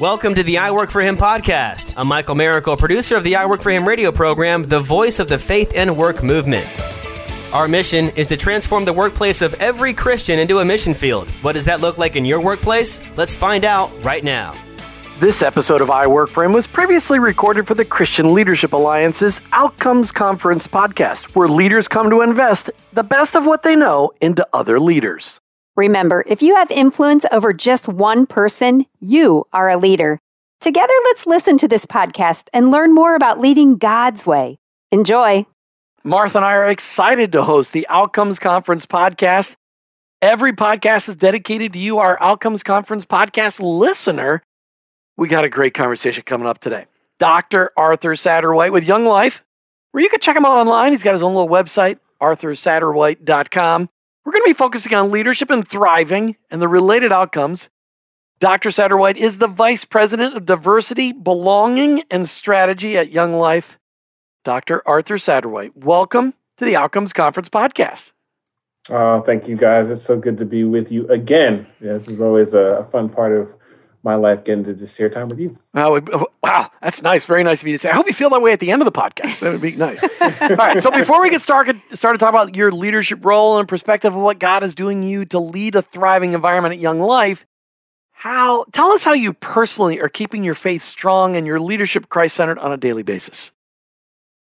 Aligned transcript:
Welcome 0.00 0.34
to 0.34 0.42
the 0.42 0.58
I 0.58 0.72
Work 0.72 0.90
for 0.90 1.00
Him 1.00 1.16
podcast. 1.16 1.94
I'm 1.96 2.08
Michael 2.08 2.34
Miracle, 2.34 2.76
producer 2.76 3.16
of 3.16 3.24
the 3.24 3.36
I 3.36 3.46
Work 3.46 3.62
for 3.62 3.70
Him 3.70 3.86
radio 3.86 4.10
program, 4.10 4.64
the 4.64 4.80
voice 4.80 5.20
of 5.20 5.28
the 5.28 5.38
faith 5.38 5.72
and 5.76 5.96
work 5.96 6.22
movement. 6.22 6.68
Our 7.52 7.68
mission 7.68 8.08
is 8.10 8.28
to 8.28 8.36
transform 8.36 8.84
the 8.84 8.92
workplace 8.92 9.42
of 9.42 9.54
every 9.54 9.94
Christian 9.94 10.38
into 10.38 10.58
a 10.58 10.64
mission 10.64 10.92
field. 10.92 11.30
What 11.42 11.52
does 11.52 11.64
that 11.66 11.80
look 11.80 11.98
like 11.98 12.16
in 12.16 12.24
your 12.24 12.40
workplace? 12.40 13.02
Let's 13.16 13.34
find 13.34 13.64
out 13.64 13.90
right 14.02 14.24
now. 14.24 14.54
This 15.20 15.42
episode 15.42 15.80
of 15.80 15.90
I 15.90 16.06
Work 16.06 16.30
for 16.30 16.42
Him 16.42 16.52
was 16.52 16.66
previously 16.66 17.18
recorded 17.18 17.66
for 17.66 17.74
the 17.74 17.84
Christian 17.84 18.34
Leadership 18.34 18.72
Alliance's 18.72 19.40
Outcomes 19.52 20.10
Conference 20.10 20.66
podcast, 20.66 21.36
where 21.36 21.48
leaders 21.48 21.86
come 21.86 22.10
to 22.10 22.22
invest 22.22 22.70
the 22.92 23.04
best 23.04 23.36
of 23.36 23.46
what 23.46 23.62
they 23.62 23.76
know 23.76 24.10
into 24.20 24.46
other 24.52 24.80
leaders. 24.80 25.41
Remember, 25.76 26.22
if 26.26 26.42
you 26.42 26.54
have 26.56 26.70
influence 26.70 27.24
over 27.32 27.54
just 27.54 27.88
one 27.88 28.26
person, 28.26 28.84
you 29.00 29.46
are 29.54 29.70
a 29.70 29.78
leader. 29.78 30.18
Together, 30.60 30.92
let's 31.04 31.26
listen 31.26 31.56
to 31.58 31.66
this 31.66 31.86
podcast 31.86 32.48
and 32.52 32.70
learn 32.70 32.94
more 32.94 33.14
about 33.14 33.40
leading 33.40 33.76
God's 33.76 34.26
way. 34.26 34.58
Enjoy. 34.90 35.46
Martha 36.04 36.38
and 36.38 36.44
I 36.44 36.52
are 36.52 36.68
excited 36.68 37.32
to 37.32 37.42
host 37.42 37.72
the 37.72 37.86
Outcomes 37.88 38.38
Conference 38.38 38.84
podcast. 38.84 39.54
Every 40.20 40.52
podcast 40.52 41.08
is 41.08 41.16
dedicated 41.16 41.72
to 41.72 41.78
you, 41.78 41.98
our 41.98 42.22
Outcomes 42.22 42.62
Conference 42.62 43.06
podcast 43.06 43.58
listener. 43.60 44.42
We 45.16 45.28
got 45.28 45.44
a 45.44 45.48
great 45.48 45.72
conversation 45.72 46.22
coming 46.24 46.46
up 46.46 46.60
today. 46.60 46.86
Dr. 47.18 47.70
Arthur 47.76 48.14
Satterwhite 48.14 48.72
with 48.72 48.84
Young 48.84 49.06
Life, 49.06 49.42
where 49.92 50.02
you 50.02 50.10
can 50.10 50.20
check 50.20 50.36
him 50.36 50.44
out 50.44 50.52
online. 50.52 50.92
He's 50.92 51.02
got 51.02 51.14
his 51.14 51.22
own 51.22 51.34
little 51.34 51.48
website, 51.48 51.98
arthursatterwhite.com. 52.20 53.88
We're 54.24 54.32
going 54.32 54.44
to 54.44 54.50
be 54.50 54.54
focusing 54.54 54.94
on 54.94 55.10
leadership 55.10 55.50
and 55.50 55.66
thriving 55.66 56.36
and 56.48 56.62
the 56.62 56.68
related 56.68 57.12
outcomes. 57.12 57.68
Dr. 58.38 58.70
Satterwhite 58.70 59.16
is 59.16 59.38
the 59.38 59.48
Vice 59.48 59.84
President 59.84 60.36
of 60.36 60.46
Diversity, 60.46 61.10
Belonging, 61.10 62.04
and 62.08 62.28
Strategy 62.28 62.96
at 62.96 63.10
Young 63.10 63.34
Life. 63.34 63.80
Dr. 64.44 64.80
Arthur 64.86 65.18
Satterwhite, 65.18 65.76
welcome 65.76 66.34
to 66.56 66.64
the 66.64 66.76
Outcomes 66.76 67.12
Conference 67.12 67.48
podcast. 67.48 68.12
Oh, 68.90 69.22
thank 69.22 69.48
you 69.48 69.56
guys. 69.56 69.90
It's 69.90 70.02
so 70.02 70.16
good 70.16 70.36
to 70.38 70.44
be 70.44 70.62
with 70.62 70.92
you 70.92 71.08
again. 71.08 71.66
Yeah, 71.80 71.94
this 71.94 72.08
is 72.08 72.20
always 72.20 72.54
a 72.54 72.88
fun 72.92 73.08
part 73.08 73.32
of 73.32 73.52
my 74.02 74.16
life 74.16 74.44
getting 74.44 74.64
to 74.64 74.74
just 74.74 74.96
share 74.96 75.08
time 75.08 75.28
with 75.28 75.38
you. 75.38 75.56
Oh, 75.74 76.26
wow, 76.42 76.70
that's 76.82 77.02
nice. 77.02 77.24
Very 77.24 77.44
nice 77.44 77.62
of 77.62 77.68
you 77.68 77.74
to 77.74 77.78
say. 77.78 77.90
I 77.90 77.94
hope 77.94 78.06
you 78.06 78.12
feel 78.12 78.30
that 78.30 78.42
way 78.42 78.52
at 78.52 78.60
the 78.60 78.72
end 78.72 78.82
of 78.82 78.86
the 78.86 78.92
podcast. 78.92 79.40
That 79.40 79.52
would 79.52 79.60
be 79.60 79.76
nice. 79.76 80.02
All 80.20 80.56
right. 80.56 80.82
So 80.82 80.90
before 80.90 81.22
we 81.22 81.30
get 81.30 81.40
started, 81.40 81.80
started 81.94 82.18
talking 82.18 82.36
about 82.36 82.56
your 82.56 82.72
leadership 82.72 83.24
role 83.24 83.58
and 83.58 83.68
perspective 83.68 84.14
of 84.14 84.20
what 84.20 84.38
God 84.38 84.64
is 84.64 84.74
doing 84.74 85.02
you 85.02 85.24
to 85.26 85.38
lead 85.38 85.76
a 85.76 85.82
thriving 85.82 86.32
environment 86.32 86.74
at 86.74 86.80
Young 86.80 87.00
Life, 87.00 87.46
how 88.10 88.64
tell 88.72 88.92
us 88.92 89.04
how 89.04 89.12
you 89.12 89.32
personally 89.32 90.00
are 90.00 90.08
keeping 90.08 90.42
your 90.44 90.54
faith 90.54 90.82
strong 90.82 91.36
and 91.36 91.46
your 91.46 91.60
leadership 91.60 92.08
Christ 92.08 92.36
centered 92.36 92.58
on 92.58 92.72
a 92.72 92.76
daily 92.76 93.02
basis. 93.02 93.52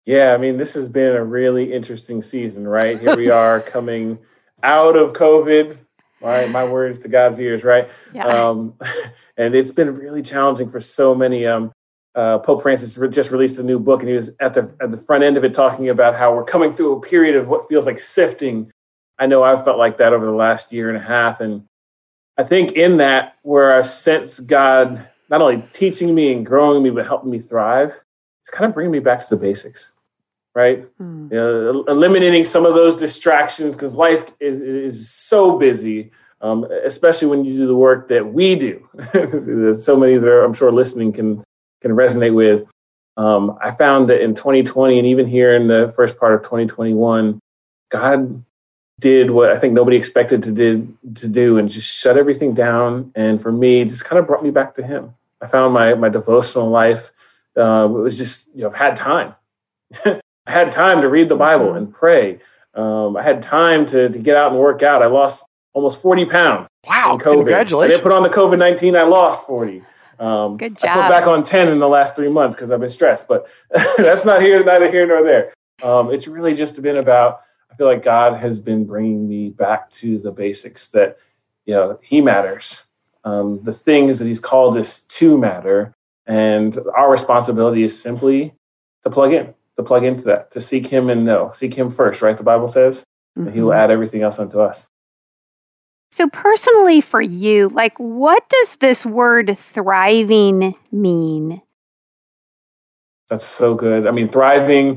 Yeah, 0.06 0.34
I 0.34 0.38
mean, 0.38 0.56
this 0.56 0.74
has 0.76 0.88
been 0.88 1.16
a 1.16 1.24
really 1.24 1.74
interesting 1.74 2.22
season, 2.22 2.66
right? 2.66 2.98
Here 2.98 3.18
we 3.18 3.30
are 3.30 3.60
coming 3.76 4.20
out 4.64 4.96
of 4.96 5.12
COVID, 5.12 5.78
right? 6.22 6.50
My 6.50 6.64
words 6.64 7.00
to 7.00 7.08
God's 7.08 7.40
ears, 7.40 7.64
right? 7.64 7.90
Yeah. 8.14 8.28
Um, 8.28 8.74
and 9.38 9.56
it's 9.56 9.72
been 9.72 9.96
really 9.96 10.22
challenging 10.22 10.70
for 10.70 10.82
so 10.82 11.14
many. 11.16 11.46
Um, 11.46 11.72
uh, 12.16 12.40
Pope 12.40 12.64
Francis 12.64 12.98
just 13.12 13.32
released 13.32 13.60
a 13.60 13.64
new 13.64 13.80
book, 13.80 14.02
and 14.02 14.10
he 14.10 14.16
was 14.16 14.32
at 14.40 14.54
the 14.54 14.74
at 14.82 14.90
the 14.90 14.98
front 14.98 15.24
end 15.24 15.38
of 15.38 15.44
it 15.44 15.54
talking 15.54 15.90
about 15.90 16.16
how 16.16 16.34
we're 16.34 16.44
coming 16.44 16.74
through 16.74 16.94
a 16.94 17.02
period 17.02 17.36
of 17.36 17.48
what 17.48 17.68
feels 17.70 17.86
like 17.86 18.00
sifting. 18.00 18.72
I 19.20 19.28
know 19.28 19.44
I've 19.44 19.64
felt 19.64 19.78
like 19.78 19.98
that 19.98 20.14
over 20.14 20.26
the 20.26 20.32
last 20.32 20.72
year 20.72 20.90
and 20.90 20.98
a 20.98 21.02
half, 21.02 21.42
and 21.42 21.68
I 22.38 22.44
think 22.44 22.72
in 22.72 22.98
that 22.98 23.36
where 23.44 23.78
I 23.78 23.84
sense 23.84 24.40
God 24.40 25.08
not 25.30 25.42
only 25.42 25.64
teaching 25.74 26.16
me 26.16 26.34
and 26.34 26.46
growing 26.46 26.82
me, 26.82 26.90
but 26.90 27.06
helping 27.06 27.30
me 27.30 27.40
thrive, 27.40 27.94
it's 28.42 28.50
kind 28.50 28.66
of 28.66 28.74
bringing 28.74 28.92
me 28.92 29.00
back 29.00 29.20
to 29.20 29.30
the 29.30 29.38
basics 29.38 29.97
right? 30.58 30.84
Mm. 31.00 31.32
You 31.32 31.38
know, 31.38 31.86
eliminating 31.88 32.44
some 32.44 32.66
of 32.66 32.74
those 32.74 32.96
distractions 32.96 33.76
because 33.76 33.96
life 33.96 34.26
is, 34.40 34.60
is 34.60 35.08
so 35.08 35.56
busy, 35.60 36.10
um, 36.42 36.66
especially 36.84 37.28
when 37.28 37.46
you 37.46 37.56
do 37.60 37.68
the 37.68 37.76
work 37.76 38.08
that 38.08 38.34
we 38.34 38.56
do. 38.56 38.90
There's 39.14 39.86
so 39.86 39.96
many 39.96 40.18
that 40.18 40.44
I'm 40.44 40.56
sure 40.56 40.72
listening 40.72 41.14
can 41.14 41.44
can 41.82 41.92
resonate 41.92 42.34
with. 42.34 42.68
Um, 43.18 43.56
I 43.62 43.70
found 43.70 44.10
that 44.10 44.22
in 44.22 44.34
2020 44.34 44.98
and 44.98 45.08
even 45.08 45.28
here 45.28 45.56
in 45.56 45.68
the 45.68 45.94
first 45.96 46.18
part 46.18 46.34
of 46.34 46.42
2021, 46.42 47.40
God 47.90 48.44
did 49.00 49.30
what 49.30 49.52
I 49.52 49.60
think 49.60 49.74
nobody 49.74 49.96
expected 49.96 50.42
to 50.44 50.52
did 50.52 50.98
to 51.18 51.28
do 51.28 51.60
and 51.60 51.70
just 51.70 51.88
shut 51.88 52.18
everything 52.18 52.56
down. 52.56 53.12
And 53.16 53.40
for 53.40 53.52
me, 53.52 53.84
just 53.84 54.06
kind 54.06 54.18
of 54.18 54.26
brought 54.26 54.44
me 54.44 54.50
back 54.50 54.74
to 54.76 54.84
Him. 54.84 55.14
I 55.40 55.46
found 55.46 55.72
my 55.72 55.94
my 55.94 56.10
devotional 56.10 56.70
life 56.70 57.12
uh, 57.58 57.86
it 57.86 58.02
was 58.02 58.18
just 58.18 58.50
you 58.56 58.62
know 58.62 58.70
I've 58.70 58.76
had 58.76 58.96
time. 58.96 59.36
I 60.48 60.52
had 60.52 60.72
time 60.72 61.02
to 61.02 61.10
read 61.10 61.28
the 61.28 61.36
Bible 61.36 61.74
and 61.74 61.94
pray. 61.94 62.40
Um, 62.74 63.18
I 63.18 63.24
had 63.24 63.42
time 63.42 63.86
to, 63.88 64.08
to 64.08 64.18
get 64.18 64.38
out 64.38 64.52
and 64.52 64.60
work 64.60 64.82
out. 64.82 65.04
I 65.04 65.08
lost 65.08 65.46
almost 65.74 66.02
40 66.02 66.26
pounds. 66.26 66.70
Wow. 66.88 67.18
COVID. 67.22 67.36
Congratulations. 67.36 67.84
I 67.84 67.88
didn't 67.96 68.04
put 68.04 68.12
on 68.14 68.24
the 68.24 68.30
COVID 68.30 68.58
19, 68.58 68.96
I 68.96 69.04
lost 69.04 69.46
40. 69.46 69.84
Um, 70.20 70.58
Good 70.58 70.80
job. 70.80 70.90
I 70.90 70.94
put 70.94 71.10
back 71.10 71.28
on 71.28 71.44
10 71.44 71.68
in 71.68 71.80
the 71.80 71.88
last 71.88 72.16
three 72.16 72.30
months 72.30 72.56
because 72.56 72.72
I've 72.72 72.80
been 72.80 72.90
stressed, 72.90 73.28
but 73.28 73.48
that's 73.98 74.24
not 74.24 74.42
here, 74.42 74.64
neither 74.64 74.90
here 74.90 75.06
nor 75.06 75.22
there. 75.22 75.54
Um, 75.84 76.12
it's 76.14 76.28
really 76.28 76.56
just 76.56 76.82
been 76.82 76.98
about, 76.98 77.42
I 77.70 77.76
feel 77.76 77.88
like 77.88 78.02
God 78.02 78.40
has 78.40 78.60
been 78.60 78.86
bringing 78.86 79.28
me 79.28 79.50
back 79.50 79.92
to 79.92 80.18
the 80.18 80.32
basics 80.32 80.90
that, 80.92 81.18
you 81.66 81.74
know, 81.74 82.00
He 82.02 82.22
matters. 82.22 82.86
Um, 83.26 83.62
the 83.64 83.74
things 83.74 84.18
that 84.20 84.26
He's 84.26 84.40
called 84.40 84.78
us 84.78 85.02
to 85.02 85.38
matter. 85.38 85.94
And 86.26 86.78
our 86.96 87.12
responsibility 87.12 87.84
is 87.84 88.02
simply 88.02 88.54
to 89.04 89.10
plug 89.10 89.34
in 89.34 89.54
to 89.78 89.84
plug 89.84 90.04
into 90.04 90.24
that, 90.24 90.52
to 90.52 90.60
seek 90.60 90.88
Him 90.88 91.10
and 91.10 91.24
know, 91.24 91.52
seek 91.54 91.74
Him 91.74 91.90
first, 91.90 92.22
right? 92.22 92.36
The 92.36 92.44
Bible 92.44 92.68
says, 92.68 93.06
mm-hmm. 93.38 93.54
He 93.54 93.62
will 93.62 93.70
mm-hmm. 93.70 93.80
add 93.80 93.92
everything 93.92 94.24
else 94.24 94.40
unto 94.40 94.60
us. 94.60 94.90
So, 96.12 96.28
personally, 96.28 97.00
for 97.00 97.22
you, 97.22 97.70
like, 97.70 97.98
what 97.98 98.50
does 98.50 98.78
this 98.78 99.06
word 99.06 99.58
thriving 99.60 100.76
mean? 100.92 101.62
That's 103.30 103.46
so 103.46 103.76
good. 103.76 104.08
I 104.08 104.12
mean, 104.12 104.30
thriving 104.30 104.96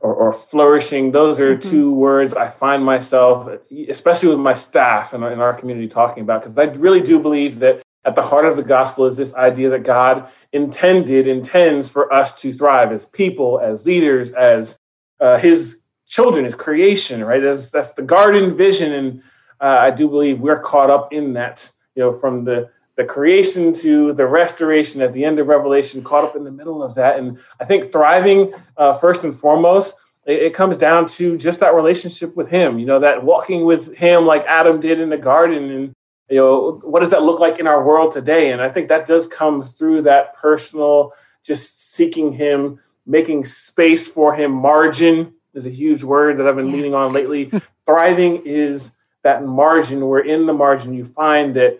or, 0.00 0.14
or 0.14 0.32
flourishing, 0.32 1.12
those 1.12 1.38
are 1.40 1.56
mm-hmm. 1.56 1.68
two 1.68 1.92
words 1.92 2.32
I 2.32 2.48
find 2.48 2.84
myself, 2.84 3.50
especially 3.88 4.30
with 4.30 4.38
my 4.38 4.54
staff 4.54 5.12
and 5.12 5.22
in 5.24 5.40
our 5.40 5.52
community, 5.52 5.88
talking 5.88 6.22
about, 6.22 6.42
because 6.42 6.56
I 6.56 6.72
really 6.72 7.02
do 7.02 7.20
believe 7.20 7.58
that 7.58 7.82
at 8.04 8.14
the 8.14 8.22
heart 8.22 8.44
of 8.44 8.56
the 8.56 8.62
gospel 8.62 9.06
is 9.06 9.16
this 9.16 9.34
idea 9.34 9.70
that 9.70 9.84
God 9.84 10.28
intended, 10.52 11.26
intends 11.26 11.88
for 11.88 12.12
us 12.12 12.40
to 12.42 12.52
thrive 12.52 12.92
as 12.92 13.06
people, 13.06 13.60
as 13.60 13.86
leaders, 13.86 14.32
as 14.32 14.78
uh, 15.20 15.38
His 15.38 15.82
children, 16.06 16.44
His 16.44 16.54
creation, 16.54 17.24
right? 17.24 17.40
That's, 17.40 17.70
that's 17.70 17.92
the 17.92 18.02
garden 18.02 18.56
vision. 18.56 18.92
And 18.92 19.22
uh, 19.60 19.78
I 19.80 19.90
do 19.90 20.08
believe 20.08 20.40
we're 20.40 20.60
caught 20.60 20.90
up 20.90 21.12
in 21.12 21.32
that, 21.34 21.70
you 21.94 22.02
know, 22.02 22.12
from 22.18 22.44
the, 22.44 22.70
the 22.96 23.04
creation 23.04 23.72
to 23.74 24.12
the 24.12 24.26
restoration 24.26 25.00
at 25.00 25.12
the 25.12 25.24
end 25.24 25.38
of 25.38 25.46
Revelation, 25.46 26.02
caught 26.02 26.24
up 26.24 26.36
in 26.36 26.44
the 26.44 26.50
middle 26.50 26.82
of 26.82 26.94
that. 26.96 27.18
And 27.18 27.38
I 27.60 27.64
think 27.64 27.92
thriving, 27.92 28.52
uh, 28.76 28.94
first 28.94 29.22
and 29.22 29.34
foremost, 29.34 29.96
it, 30.26 30.42
it 30.42 30.54
comes 30.54 30.76
down 30.76 31.06
to 31.06 31.38
just 31.38 31.60
that 31.60 31.74
relationship 31.74 32.36
with 32.36 32.48
Him, 32.48 32.80
you 32.80 32.86
know, 32.86 32.98
that 32.98 33.22
walking 33.22 33.64
with 33.64 33.96
Him 33.96 34.26
like 34.26 34.44
Adam 34.46 34.80
did 34.80 34.98
in 34.98 35.08
the 35.08 35.18
garden 35.18 35.70
and 35.70 35.94
you 36.32 36.38
know 36.38 36.80
what 36.82 37.00
does 37.00 37.10
that 37.10 37.22
look 37.22 37.40
like 37.40 37.58
in 37.58 37.66
our 37.66 37.84
world 37.84 38.12
today? 38.12 38.52
And 38.52 38.62
i 38.62 38.68
think 38.68 38.88
that 38.88 39.06
does 39.06 39.28
come 39.28 39.62
through 39.62 40.02
that 40.02 40.34
personal 40.34 41.12
just 41.44 41.92
seeking 41.92 42.32
him 42.32 42.80
making 43.04 43.44
space 43.44 44.08
for 44.08 44.34
him. 44.34 44.52
Margin 44.52 45.34
is 45.54 45.66
a 45.66 45.70
huge 45.70 46.02
word 46.02 46.38
that 46.38 46.48
i've 46.48 46.56
been 46.56 46.72
leaning 46.72 46.94
on 46.94 47.12
lately. 47.12 47.52
Thriving 47.86 48.42
is 48.46 48.96
that 49.24 49.44
margin 49.44 50.08
where 50.08 50.24
in 50.24 50.46
the 50.46 50.54
margin 50.54 50.94
you 50.94 51.04
find 51.04 51.54
that 51.56 51.78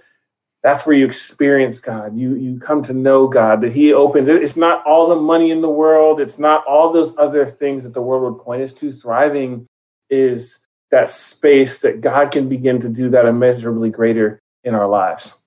that's 0.63 0.87
where 0.87 0.97
you 0.97 1.07
experience 1.07 1.81
god. 1.81 2.15
You 2.15 2.35
you 2.35 2.59
come 2.59 2.83
to 2.83 2.93
know 2.93 3.29
god 3.29 3.63
that 3.63 3.73
he 3.73 3.95
opens 3.95 4.29
it's 4.29 4.57
not 4.57 4.85
all 4.85 5.09
the 5.09 5.17
money 5.17 5.51
in 5.51 5.63
the 5.63 5.71
world. 5.71 6.21
It's 6.21 6.39
not 6.39 6.63
all 6.67 6.93
those 6.93 7.17
other 7.17 7.47
things 7.47 7.85
that 7.85 7.95
the 7.95 8.03
world 8.03 8.23
would 8.25 8.45
point 8.45 8.61
us 8.61 8.75
to. 8.75 8.93
Thriving 8.93 9.67
is 10.11 10.59
that 10.91 11.09
space 11.09 11.81
that 11.81 12.03
god 12.03 12.31
can 12.31 12.51
begin 12.51 12.79
to 12.81 12.91
do 12.91 13.09
that 13.09 13.25
immeasurably 13.25 13.89
greater 13.89 14.42
in 14.65 14.75
our 14.75 14.89
lives. 14.89 15.43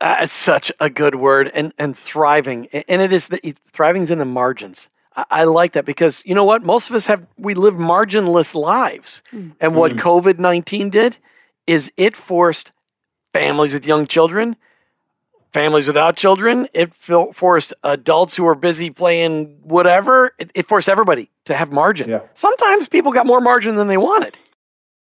That's 0.00 0.32
such 0.32 0.70
a 0.80 0.90
good 0.90 1.14
word, 1.14 1.50
and 1.54 1.72
and 1.78 1.96
thriving, 1.96 2.68
and 2.72 3.00
it 3.00 3.12
is 3.12 3.28
the 3.28 3.54
thriving's 3.72 4.10
in 4.10 4.18
the 4.18 4.24
margins. 4.24 4.88
I, 5.16 5.24
I 5.30 5.44
like 5.44 5.72
that 5.72 5.84
because 5.84 6.22
you 6.26 6.34
know 6.34 6.44
what? 6.44 6.64
Most 6.64 6.90
of 6.90 6.96
us 6.96 7.06
have 7.06 7.26
we 7.38 7.54
live 7.54 7.74
marginless 7.74 8.54
lives, 8.54 9.22
mm. 9.32 9.52
and 9.60 9.74
what 9.74 9.92
mm. 9.92 10.00
COVID 10.00 10.38
nineteen 10.38 10.90
did 10.90 11.16
is 11.66 11.90
it 11.96 12.16
forced 12.16 12.72
families 13.32 13.72
with 13.72 13.86
young 13.86 14.06
children, 14.06 14.56
families 15.52 15.86
without 15.86 16.16
children. 16.16 16.68
It 16.74 16.92
forced 16.94 17.72
adults 17.82 18.36
who 18.36 18.46
are 18.46 18.54
busy 18.54 18.90
playing 18.90 19.58
whatever. 19.62 20.32
It, 20.38 20.50
it 20.54 20.66
forced 20.66 20.88
everybody 20.88 21.30
to 21.46 21.54
have 21.54 21.72
margin. 21.72 22.10
Yeah. 22.10 22.20
Sometimes 22.34 22.88
people 22.88 23.12
got 23.12 23.26
more 23.26 23.40
margin 23.40 23.76
than 23.76 23.88
they 23.88 23.96
wanted. 23.96 24.34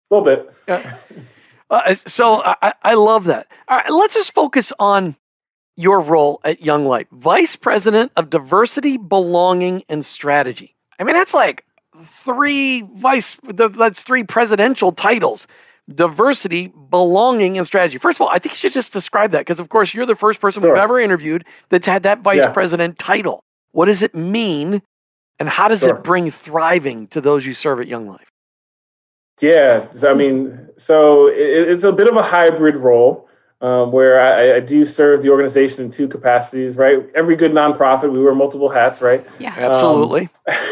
A 0.10 0.16
little 0.16 0.26
bit. 0.26 0.56
Uh, 1.70 1.96
so 2.08 2.42
I, 2.44 2.74
I 2.84 2.94
love 2.96 3.26
that. 3.26 3.48
All 3.68 3.78
right, 3.78 3.92
let's 3.92 4.16
just 4.16 4.34
focus 4.34 4.74
on 4.80 5.16
your 5.76 6.02
role 6.02 6.42
at 6.44 6.62
Young 6.62 6.86
Life? 6.86 7.08
Vice 7.12 7.56
President 7.56 8.12
of 8.16 8.30
Diversity, 8.30 8.98
Belonging, 8.98 9.84
and 9.88 10.04
Strategy. 10.04 10.76
I 11.00 11.04
mean, 11.04 11.16
that's 11.16 11.34
like 11.34 11.66
three 12.06 12.82
vice, 12.82 13.38
that's 13.44 14.04
three 14.04 14.24
presidential 14.24 14.92
titles 14.92 15.48
diversity, 15.96 16.72
belonging, 16.90 17.58
and 17.58 17.66
strategy. 17.66 17.98
First 17.98 18.18
of 18.18 18.22
all, 18.22 18.30
I 18.30 18.40
think 18.40 18.54
you 18.54 18.58
should 18.58 18.74
just 18.74 18.94
describe 18.94 19.32
that 19.32 19.40
because, 19.40 19.60
of 19.60 19.70
course, 19.70 19.94
you're 19.94 20.06
the 20.06 20.16
first 20.16 20.40
person 20.40 20.62
sure. 20.62 20.74
we've 20.74 20.82
ever 20.82 21.00
interviewed 21.00 21.46
that's 21.70 21.88
had 21.88 22.04
that 22.04 22.22
vice 22.22 22.38
yeah. 22.38 22.52
president 22.52 23.00
title. 23.00 23.44
What 23.72 23.86
does 23.86 24.02
it 24.02 24.16
mean, 24.16 24.82
and 25.40 25.50
how 25.50 25.68
does 25.68 25.82
sure. 25.82 25.98
it 25.98 26.04
bring 26.04 26.32
thriving 26.32 27.08
to 27.08 27.22
those 27.22 27.46
you 27.46 27.54
serve 27.54 27.80
at 27.80 27.88
Young 27.88 28.08
Life? 28.08 28.29
Yeah, 29.42 29.90
So 29.92 30.12
I 30.12 30.14
mean, 30.14 30.70
so 30.78 31.28
it, 31.28 31.70
it's 31.70 31.84
a 31.84 31.92
bit 31.92 32.08
of 32.08 32.16
a 32.16 32.24
hybrid 32.24 32.78
role. 32.78 33.28
Um, 33.62 33.92
where 33.92 34.22
I, 34.22 34.56
I, 34.56 34.60
do 34.62 34.86
serve 34.86 35.22
the 35.22 35.32
organization 35.32 35.84
in 35.84 35.92
two 35.92 36.08
capacities, 36.08 36.78
right? 36.78 37.06
Every 37.14 37.36
good 37.36 37.52
nonprofit, 37.52 38.10
we 38.10 38.24
wear 38.24 38.34
multiple 38.34 38.70
hats, 38.70 39.02
right? 39.02 39.28
Yeah, 39.38 39.54
absolutely. 39.54 40.30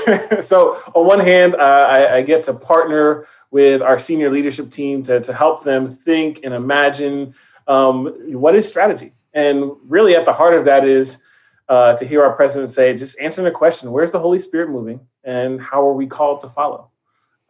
Um, 0.08 0.42
so, 0.42 0.82
on 0.96 1.06
one 1.06 1.20
hand, 1.20 1.56
uh, 1.56 1.58
I, 1.90 2.16
I, 2.16 2.22
get 2.22 2.46
to 2.46 2.54
partner 2.54 3.28
with 3.52 3.82
our 3.82 4.00
senior 4.00 4.32
leadership 4.32 4.72
team 4.72 5.04
to, 5.04 5.20
to 5.20 5.34
help 5.34 5.66
them 5.66 5.90
think 5.90 6.40
and 6.46 6.54
imagine 6.54 7.36
um, 7.68 8.06
what 8.32 8.56
is 8.56 8.66
strategy. 8.66 9.12
And 9.34 9.72
really, 9.84 10.16
at 10.16 10.24
the 10.24 10.32
heart 10.32 10.54
of 10.54 10.64
that 10.64 10.86
is 10.86 11.22
uh, 11.70 11.94
to 11.96 12.06
hear 12.06 12.24
our 12.24 12.34
president 12.34 12.70
say, 12.70 12.96
just 12.96 13.20
answering 13.20 13.46
the 13.46 13.52
question 13.52 13.92
where's 13.92 14.12
the 14.12 14.20
Holy 14.20 14.40
Spirit 14.40 14.70
moving 14.70 15.02
and 15.24 15.62
how 15.62 15.86
are 15.86 15.94
we 15.94 16.08
called 16.08 16.42
to 16.42 16.50
follow? 16.50 16.90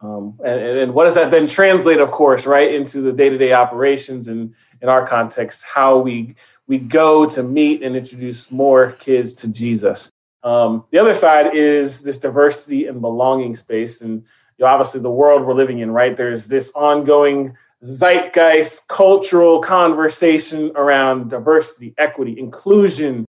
Um, 0.00 0.38
and, 0.44 0.60
and, 0.60 0.94
what 0.94 1.04
does 1.04 1.14
that 1.14 1.32
then 1.32 1.48
translate, 1.48 1.98
of 1.98 2.12
course, 2.12 2.46
right, 2.46 2.72
into 2.72 3.00
the 3.00 3.12
day 3.12 3.30
to 3.30 3.36
day 3.36 3.52
operations 3.52 4.28
and 4.28 4.54
in 4.80 4.88
our 4.88 5.04
context, 5.04 5.64
how 5.64 5.98
we 5.98 6.36
we 6.68 6.78
go 6.78 7.26
to 7.26 7.42
meet 7.42 7.82
and 7.82 7.96
introduce 7.96 8.50
more 8.50 8.92
kids 8.92 9.32
to 9.34 9.48
Jesus. 9.48 10.10
Um, 10.44 10.84
the 10.92 10.98
other 10.98 11.14
side 11.14 11.56
is 11.56 12.02
this 12.02 12.18
diversity 12.18 12.86
and 12.86 13.00
belonging 13.00 13.56
space, 13.56 14.00
and 14.00 14.22
you 14.56 14.64
know, 14.64 14.66
obviously 14.66 15.00
the 15.00 15.10
world 15.10 15.44
we're 15.44 15.54
living 15.54 15.80
in, 15.80 15.90
right? 15.90 16.16
There's 16.16 16.46
this 16.46 16.70
ongoing 16.76 17.56
zeitgeist 17.84 18.86
cultural 18.88 19.60
conversation 19.60 20.72
around 20.76 21.30
diversity, 21.30 21.94
equity, 21.98 22.38
inclusion. 22.38 23.24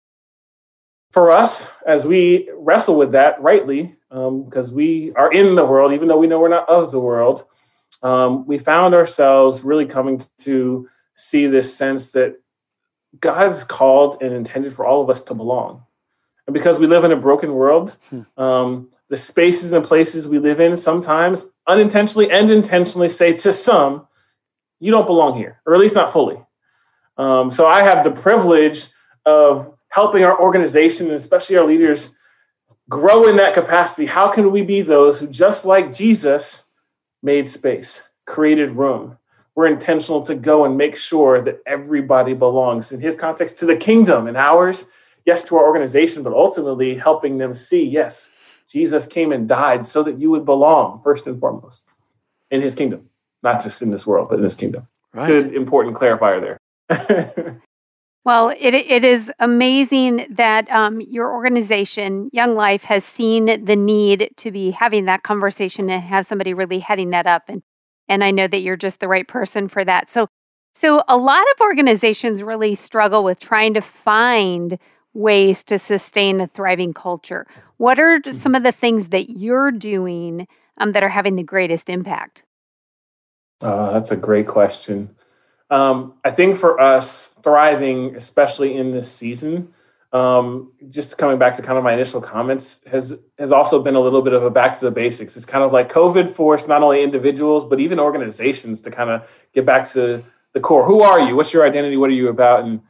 For 1.17 1.33
us, 1.33 1.73
as 1.87 2.07
we 2.07 2.51
wrestle 2.59 2.99
with 2.99 3.13
that 3.13 3.41
rightly, 3.41 3.97
because 4.11 4.69
um, 4.69 4.75
we 4.75 5.15
are 5.17 5.33
in 5.33 5.55
the 5.55 5.65
world, 5.65 5.95
even 5.95 6.09
though 6.09 6.19
we 6.19 6.27
know 6.27 6.39
we're 6.39 6.51
not 6.51 6.69
of 6.69 6.91
the 6.91 7.01
world, 7.01 7.47
um, 8.03 8.47
we 8.47 8.59
found 8.59 8.95
ourselves 8.95 9.63
really 9.63 9.87
coming 9.87 10.23
to 10.41 10.87
see 11.15 11.47
this 11.47 11.75
sense 11.75 12.13
that 12.13 12.37
God 13.19 13.49
has 13.49 13.65
called 13.65 14.23
and 14.23 14.35
intended 14.35 14.75
for 14.75 14.85
all 14.85 15.01
of 15.01 15.09
us 15.09 15.23
to 15.23 15.35
belong. 15.35 15.85
And 16.47 16.53
because 16.53 16.79
we 16.79 16.87
live 16.87 17.05
in 17.05 17.13
a 17.13 17.17
broken 17.17 17.55
world, 17.55 17.97
hmm. 18.11 18.21
um, 18.37 18.91
the 19.09 19.17
spaces 19.17 19.73
and 19.73 19.83
places 19.83 20.29
we 20.29 20.39
live 20.39 20.61
in 20.61 20.77
sometimes 20.77 21.47
unintentionally 21.67 22.31
and 22.31 22.51
intentionally 22.51 23.09
say 23.09 23.33
to 23.33 23.55
some, 23.55 24.07
you 24.81 24.91
don't 24.91 25.07
belong 25.07 25.39
here, 25.39 25.63
or 25.65 25.75
at 25.75 25.81
least 25.81 25.95
not 25.95 26.13
fully. 26.13 26.37
Um, 27.17 27.51
so 27.51 27.67
I 27.67 27.85
have 27.85 28.05
the 28.05 28.11
privilege 28.11 28.89
of 29.25 29.76
helping 29.91 30.25
our 30.25 30.41
organization 30.41 31.07
and 31.07 31.15
especially 31.15 31.57
our 31.57 31.65
leaders 31.65 32.17
grow 32.89 33.29
in 33.29 33.37
that 33.37 33.55
capacity. 33.55 34.07
How 34.07 34.29
can 34.29 34.51
we 34.51 34.63
be 34.63 34.83
those 34.83 35.21
who, 35.21 35.27
just 35.27 35.65
like 35.65 35.93
Jesus, 35.93 36.67
made 37.23 37.49
space, 37.49 38.09
created 38.27 38.73
room? 38.73 39.19
We're 39.55 39.67
intentional 39.67 40.23
to 40.23 40.35
go 40.35 40.65
and 40.67 40.77
make 40.77 40.97
sure 40.97 41.41
that 41.43 41.61
everybody 41.67 42.35
belongs 42.35 42.93
in 42.93 43.01
his 43.01 43.17
context 43.17 43.59
to 43.59 43.67
the 43.67 43.77
kingdom 43.77 44.27
and 44.27 44.37
ours, 44.37 44.91
yes, 45.25 45.43
to 45.45 45.57
our 45.57 45.65
organization, 45.65 46.23
but 46.23 46.35
ultimately 46.35 46.95
helping 46.95 47.39
them 47.39 47.55
see, 47.55 47.83
yes, 47.83 48.33
Jesus 48.69 49.07
came 49.07 49.33
and 49.33 49.49
died 49.49 49.87
so 49.87 50.03
that 50.03 50.19
you 50.19 50.31
would 50.31 50.45
belong 50.45 51.01
first 51.03 51.27
and 51.27 51.41
foremost 51.41 51.91
in 52.51 52.61
his 52.61 52.75
kingdom, 52.75 53.09
not 53.43 53.63
just 53.63 53.81
in 53.81 53.91
this 53.91 54.07
world, 54.07 54.29
but 54.29 54.39
in 54.39 54.45
his 54.45 54.57
kingdom. 54.57 54.87
Right. 55.15 55.29
Good, 55.29 55.55
important 55.55 55.97
clarifier 55.97 56.59
there. 56.89 57.63
Well, 58.27 58.49
it, 58.49 58.75
it 58.75 59.05
is 59.05 59.31
amazing 59.39 60.27
that 60.31 60.69
um, 60.69 61.01
your 61.01 61.33
organization, 61.33 62.29
Young 62.33 62.57
Life, 62.57 62.83
has 62.83 63.05
seen 63.05 63.65
the 63.65 63.77
need 63.77 64.33
to 64.39 64.51
be 64.51 64.73
having 64.73 65.05
that 65.05 65.23
conversation 65.23 65.89
and 65.89 66.03
have 66.03 66.27
somebody 66.27 66.53
really 66.53 66.81
heading 66.81 67.11
that 67.11 67.29
up. 67.29 67.45
And, 67.47 67.63
and 68.09 68.25
I 68.25 68.33
know 68.33 68.49
that 68.49 68.63
you're 68.63 68.77
just 68.77 68.99
the 68.99 69.07
right 69.07 69.29
person 69.29 69.69
for 69.69 69.85
that. 69.85 70.13
So, 70.13 70.27
so 70.75 71.03
a 71.07 71.17
lot 71.17 71.45
of 71.55 71.61
organizations 71.61 72.43
really 72.43 72.75
struggle 72.75 73.23
with 73.23 73.39
trying 73.39 73.75
to 73.75 73.81
find 73.81 74.77
ways 75.15 75.63
to 75.63 75.79
sustain 75.79 76.41
a 76.41 76.49
thriving 76.49 76.95
culture. 76.95 77.47
What 77.77 78.01
are 78.01 78.21
some 78.33 78.57
of 78.57 78.65
the 78.65 78.73
things 78.73 79.11
that 79.11 79.39
you're 79.39 79.71
doing 79.71 80.49
um, 80.79 80.91
that 80.93 81.05
are 81.05 81.09
having 81.09 81.37
the 81.37 81.45
greatest 81.45 81.89
impact? 81.89 82.43
Uh, 83.61 83.93
that's 83.93 84.11
a 84.11 84.17
great 84.17 84.49
question. 84.49 85.15
Um, 85.71 86.15
I 86.25 86.31
think 86.31 86.59
for 86.59 86.81
us, 86.81 87.39
thriving, 87.43 88.15
especially 88.17 88.77
in 88.77 88.93
this 88.93 89.11
season, 89.11 89.73
um, 90.13 90.73
just 90.89 91.19
coming 91.19 91.39
back 91.39 91.57
to 91.57 91.63
kind 91.63 91.77
of 91.77 91.85
my 91.85 91.93
initial 91.93 92.21
comments, 92.21 92.85
has 92.87 93.19
has 93.39 93.53
also 93.53 93.83
been 93.83 93.97
a 93.97 94.01
little 94.01 94.23
bit 94.23 94.33
of 94.33 94.45
a 94.45 94.51
back 94.51 94.79
to 94.79 94.85
the 94.85 94.91
basics. 94.91 95.37
It's 95.37 95.45
kind 95.45 95.65
of 95.65 95.73
like 95.73 95.91
COVID 95.91 96.35
forced 96.35 96.69
not 96.69 96.83
only 96.83 97.03
individuals 97.03 97.65
but 97.65 97.81
even 97.81 97.99
organizations 97.99 98.81
to 98.83 98.91
kind 98.91 99.11
of 99.11 99.29
get 99.53 99.67
back 99.67 99.89
to 99.91 100.23
the 100.53 100.61
core. 100.61 100.87
Who 100.87 101.03
are 101.03 101.21
you? 101.21 101.35
What's 101.35 101.53
your 101.53 101.67
identity? 101.67 101.97
What 101.97 102.11
are 102.11 102.15
you 102.15 102.29
about? 102.29 102.65
And 102.65 102.81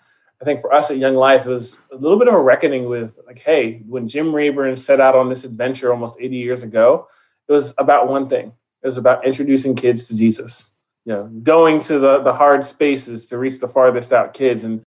I 0.41 0.45
think 0.45 0.61
for 0.61 0.73
us 0.73 0.91
at 0.91 0.99
Young 0.99 1.15
Life, 1.15 1.47
it 1.47 1.51
was 1.51 1.81
a 1.91 1.97
little 1.97 2.19
bit 2.19 2.29
of 2.29 2.35
a 2.35 2.41
reckoning 2.41 2.85
with 2.85 3.19
like, 3.27 3.39
hey, 3.39 3.83
when 3.89 4.07
Jim 4.07 4.35
Rayburn 4.35 4.77
set 4.77 5.01
out 5.01 5.17
on 5.17 5.31
this 5.31 5.45
adventure 5.45 5.91
almost 5.91 6.19
80 6.21 6.37
years 6.37 6.63
ago, 6.63 7.09
it 7.49 7.53
was 7.53 7.75
about 7.79 8.09
one 8.09 8.29
thing. 8.29 8.53
It 8.83 8.87
was 8.87 8.99
about 8.99 9.27
introducing 9.27 9.75
kids 9.75 10.05
to 10.09 10.17
Jesus 10.17 10.73
you 11.07 11.13
know, 11.13 11.25
going 11.43 11.81
to 11.81 11.99
the, 12.01 12.19
the 12.19 12.35
hard 12.35 12.65
spaces 12.65 13.29
to 13.29 13.39
reach 13.39 13.61
the 13.61 13.69
farthest 13.69 14.13
out 14.13 14.35
kids. 14.35 14.65
And 14.65 14.83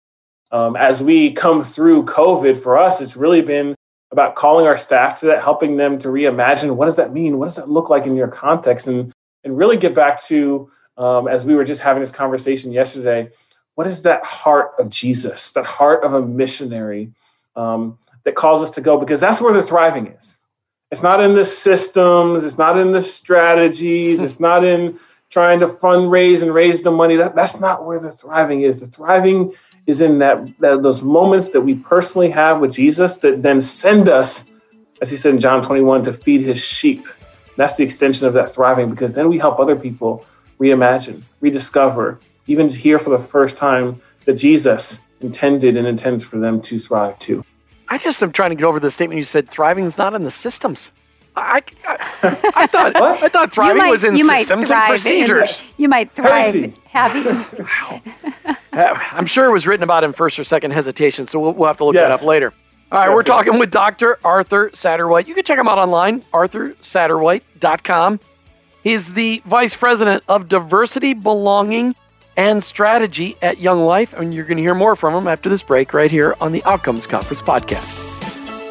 um, 0.50 0.75
as 0.75 1.00
we 1.00 1.32
come 1.32 1.62
through 1.62 2.06
COVID, 2.06 2.61
for 2.61 2.76
us, 2.76 3.00
it's 3.00 3.17
really 3.17 3.41
been 3.41 3.76
about 4.11 4.35
calling 4.35 4.67
our 4.67 4.76
staff 4.76 5.20
to 5.20 5.26
that, 5.26 5.43
helping 5.43 5.76
them 5.76 5.99
to 6.00 6.09
reimagine 6.09 6.75
what 6.75 6.87
does 6.87 6.97
that 6.97 7.12
mean? 7.12 7.38
What 7.38 7.44
does 7.44 7.56
that 7.56 7.70
look 7.70 7.88
like 7.88 8.05
in 8.05 8.17
your 8.17 8.29
context? 8.29 8.88
And, 8.88 9.12
and 9.44 9.56
really 9.56 9.76
get 9.76 9.94
back 9.94 10.20
to, 10.25 10.69
um, 10.97 11.29
as 11.29 11.44
we 11.44 11.55
were 11.55 11.65
just 11.65 11.82
having 11.82 12.00
this 12.00 12.11
conversation 12.11 12.73
yesterday, 12.73 13.31
what 13.76 13.87
is 13.87 14.03
that 14.03 14.25
heart 14.25 14.73
of 14.81 14.91
Jesus, 14.91 15.53
that 15.53 15.64
heart 15.64 16.03
of 16.03 16.14
a 16.14 16.21
missionary 16.21 17.12
um, 17.55 17.97
that 18.25 18.35
calls 18.35 18.61
us 18.61 18.73
to 18.73 18.81
go? 18.81 18.99
Because 18.99 19.21
that's 19.21 19.40
where 19.40 19.52
the 19.52 19.62
thriving 19.62 20.09
is. 20.09 20.40
It's 20.90 21.02
not 21.02 21.21
in 21.21 21.37
the 21.37 21.45
systems, 21.45 22.43
it's 22.43 22.59
not 22.59 22.76
in 22.76 22.90
the 22.90 23.02
strategies, 23.02 24.21
it's 24.21 24.40
not 24.40 24.64
in 24.64 24.99
trying 25.30 25.61
to 25.61 25.68
fundraise 25.68 26.42
and 26.42 26.52
raise 26.52 26.80
the 26.80 26.90
money. 26.90 27.16
That, 27.16 27.35
that's 27.35 27.61
not 27.61 27.85
where 27.85 28.00
the 28.00 28.11
thriving 28.11 28.62
is. 28.62 28.80
The 28.80 28.87
thriving 28.87 29.52
is 29.87 30.00
in 30.00 30.18
that, 30.18 30.47
that 30.61 30.82
those 30.82 31.02
moments 31.02 31.50
that 31.50 31.61
we 31.61 31.75
personally 31.75 32.30
have 32.30 32.61
with 32.61 32.73
Jesus 32.73 33.18
that 33.18 33.42
then 33.42 33.61
send 33.61 34.08
us, 34.08 34.50
as 35.00 35.11
he 35.11 35.16
said 35.16 35.35
in 35.35 35.40
John 35.40 35.62
21, 35.62 36.02
to 36.04 36.12
feed 36.12 36.42
his 36.42 36.62
sheep. 36.62 37.06
That's 37.56 37.75
the 37.75 37.85
extension 37.85 38.26
of 38.26 38.32
that 38.35 38.54
thriving 38.54 38.90
because 38.90 39.14
then 39.14 39.28
we 39.28 39.38
help 39.38 39.58
other 39.58 39.76
people 39.76 40.25
reimagine, 40.61 41.23
rediscover, 41.40 42.18
even 42.47 42.68
hear 42.68 42.99
for 42.99 43.11
the 43.11 43.18
first 43.18 43.58
time 43.58 44.00
that 44.25 44.35
Jesus 44.35 45.08
intended 45.20 45.76
and 45.76 45.87
intends 45.87 46.25
for 46.25 46.38
them 46.38 46.61
to 46.62 46.78
thrive 46.78 47.18
too. 47.18 47.44
I 47.88 47.99
just 47.99 48.23
am 48.23 48.32
trying 48.32 48.50
to 48.50 48.56
get 48.56 48.64
over 48.64 48.80
the 48.80 48.90
statement 48.90 49.18
you 49.18 49.25
said 49.25 49.50
thriving 49.50 49.85
is 49.85 49.99
not 49.99 50.14
in 50.14 50.23
the 50.23 50.30
systems. 50.30 50.92
I, 51.42 51.62
I, 51.87 52.52
I 52.54 52.66
thought 52.66 52.97
I 52.97 53.28
thought 53.28 53.52
thriving 53.52 53.78
might, 53.78 53.90
was 53.90 54.04
in 54.04 54.16
systems 54.16 54.71
and 54.71 54.88
procedures. 54.88 55.59
The, 55.61 55.64
you 55.83 55.88
might 55.88 56.12
thrive 56.12 56.76
having. 56.85 57.25
wow. 57.59 58.02
I'm 58.73 59.26
sure 59.26 59.47
it 59.47 59.52
was 59.52 59.66
written 59.66 59.83
about 59.83 60.04
in 60.04 60.12
first 60.12 60.38
or 60.38 60.45
second 60.45 60.73
hesitation, 60.73 61.26
so 61.26 61.40
we'll, 61.40 61.52
we'll 61.52 61.68
have 61.68 61.78
to 61.78 61.85
look 61.85 61.95
yes. 61.95 62.11
that 62.11 62.21
up 62.21 62.26
later. 62.26 62.52
All 62.90 62.99
right, 62.99 63.07
yes, 63.07 63.14
we're 63.14 63.21
yes. 63.21 63.26
talking 63.26 63.59
with 63.59 63.71
Dr. 63.71 64.18
Arthur 64.25 64.71
Satterwhite. 64.75 65.28
You 65.28 65.35
can 65.35 65.45
check 65.45 65.59
him 65.59 65.68
out 65.68 65.78
online, 65.78 66.23
arthursatterwhite.com. 66.33 68.21
He's 68.83 69.12
the 69.12 69.42
Vice 69.45 69.75
President 69.75 70.23
of 70.28 70.49
Diversity, 70.49 71.12
Belonging, 71.12 71.95
and 72.37 72.62
Strategy 72.62 73.37
at 73.42 73.59
Young 73.59 73.85
Life, 73.85 74.14
and 74.14 74.33
you're 74.33 74.45
going 74.45 74.57
to 74.57 74.62
hear 74.62 74.75
more 74.75 74.97
from 74.97 75.12
him 75.12 75.26
after 75.26 75.49
this 75.49 75.62
break 75.62 75.92
right 75.92 76.11
here 76.11 76.35
on 76.40 76.52
the 76.52 76.64
Outcomes 76.64 77.07
Conference 77.07 77.42
podcast. 77.42 78.08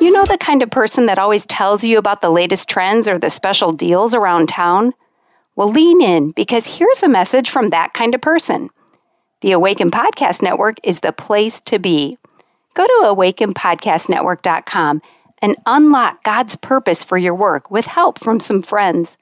You 0.07 0.13
know 0.13 0.23
the 0.23 0.37
kind 0.37 0.63
of 0.63 0.71
person 0.71 1.07
that 1.07 1.19
always 1.19 1.45
tells 1.47 1.83
you 1.83 1.97
about 1.97 2.21
the 2.21 2.29
latest 2.29 2.69
trends 2.69 3.09
or 3.09 3.19
the 3.19 3.29
special 3.29 3.73
deals 3.73 4.13
around 4.13 4.47
town? 4.47 4.93
Well, 5.57 5.69
lean 5.69 6.01
in 6.01 6.31
because 6.31 6.77
here's 6.77 7.03
a 7.03 7.09
message 7.09 7.49
from 7.49 7.71
that 7.71 7.93
kind 7.93 8.15
of 8.15 8.21
person. 8.21 8.69
The 9.41 9.51
Awaken 9.51 9.91
Podcast 9.91 10.41
Network 10.41 10.77
is 10.81 11.01
the 11.01 11.11
place 11.11 11.59
to 11.65 11.77
be. 11.77 12.17
Go 12.73 12.87
to 12.87 13.01
awakenpodcastnetwork.com 13.03 15.01
and 15.41 15.57
unlock 15.65 16.23
God's 16.23 16.55
purpose 16.55 17.03
for 17.03 17.17
your 17.17 17.35
work 17.35 17.69
with 17.69 17.87
help 17.87 18.17
from 18.17 18.39
some 18.39 18.61
friends. 18.61 19.17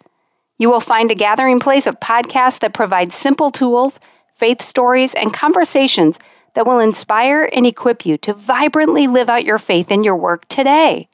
You 0.60 0.70
will 0.70 0.82
find 0.82 1.10
a 1.10 1.16
gathering 1.16 1.60
place 1.60 1.88
of 1.88 2.00
podcasts 2.00 2.60
that 2.60 2.76
provide 2.76 3.12
simple 3.12 3.50
tools, 3.50 4.00
faith 4.36 4.62
stories, 4.62 5.16
and 5.16 5.34
conversations 5.34 6.20
that 6.56 6.66
will 6.66 6.80
inspire 6.80 7.48
and 7.54 7.68
equip 7.68 8.06
you 8.06 8.18
to 8.18 8.34
vibrantly 8.34 9.08
live 9.08 9.30
out 9.30 9.46
your 9.46 9.60
faith 9.60 9.92
in 9.92 10.04
your 10.04 10.16
work 10.16 10.48
today. 10.48 11.08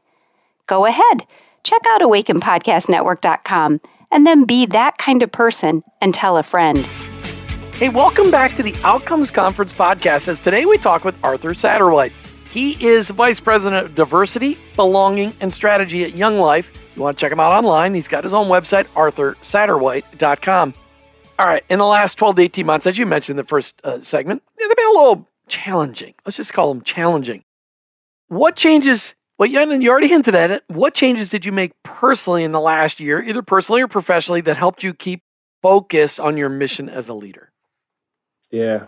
Go 0.67 0.85
ahead, 0.85 1.27
check 1.63 1.81
out 1.89 2.01
awakenpodcastnetwork.com 2.01 3.81
and 4.11 4.27
then 4.27 4.45
be 4.45 4.65
that 4.67 4.97
kind 4.97 5.23
of 5.23 5.31
person 5.31 5.83
and 6.01 6.13
tell 6.13 6.37
a 6.37 6.43
friend. 6.43 6.79
Hey, 7.75 7.89
welcome 7.89 8.29
back 8.29 8.55
to 8.57 8.63
the 8.63 8.75
Outcomes 8.83 9.31
Conference 9.31 9.73
podcast. 9.73 10.27
As 10.27 10.39
today 10.39 10.65
we 10.65 10.77
talk 10.77 11.03
with 11.03 11.17
Arthur 11.23 11.53
Satterwhite. 11.53 12.13
He 12.51 12.73
is 12.85 13.09
Vice 13.09 13.39
President 13.39 13.85
of 13.85 13.95
Diversity, 13.95 14.57
Belonging, 14.75 15.33
and 15.39 15.51
Strategy 15.51 16.03
at 16.03 16.15
Young 16.15 16.37
Life. 16.37 16.69
You 16.95 17.01
want 17.01 17.17
to 17.17 17.21
check 17.21 17.31
him 17.31 17.39
out 17.39 17.53
online? 17.53 17.93
He's 17.93 18.09
got 18.09 18.23
his 18.23 18.33
own 18.33 18.49
website, 18.49 18.85
arthursatterwhite.com. 18.87 20.73
All 21.39 21.47
right, 21.47 21.63
in 21.69 21.79
the 21.79 21.85
last 21.85 22.17
12 22.19 22.35
to 22.35 22.41
18 22.43 22.65
months, 22.65 22.85
as 22.85 22.97
you 22.97 23.05
mentioned 23.05 23.39
in 23.39 23.45
the 23.45 23.49
first 23.49 23.73
uh, 23.83 24.01
segment, 24.01 24.43
they've 24.59 24.75
been 24.75 24.87
a 24.87 24.91
little 24.91 25.27
challenging. 25.51 26.15
Let's 26.25 26.37
just 26.37 26.53
call 26.53 26.73
them 26.73 26.81
challenging. 26.81 27.43
What 28.29 28.55
changes, 28.55 29.13
well, 29.37 29.49
you, 29.49 29.59
you 29.79 29.91
already 29.91 30.07
hinted 30.07 30.33
at 30.33 30.49
it. 30.49 30.63
What 30.67 30.95
changes 30.95 31.29
did 31.29 31.45
you 31.45 31.51
make 31.51 31.73
personally 31.83 32.43
in 32.43 32.53
the 32.53 32.61
last 32.61 32.99
year, 32.99 33.21
either 33.21 33.41
personally 33.41 33.81
or 33.81 33.87
professionally, 33.87 34.41
that 34.41 34.57
helped 34.57 34.81
you 34.81 34.93
keep 34.93 35.21
focused 35.61 36.19
on 36.19 36.37
your 36.37 36.49
mission 36.49 36.89
as 36.89 37.09
a 37.09 37.13
leader? 37.13 37.51
Yeah. 38.49 38.85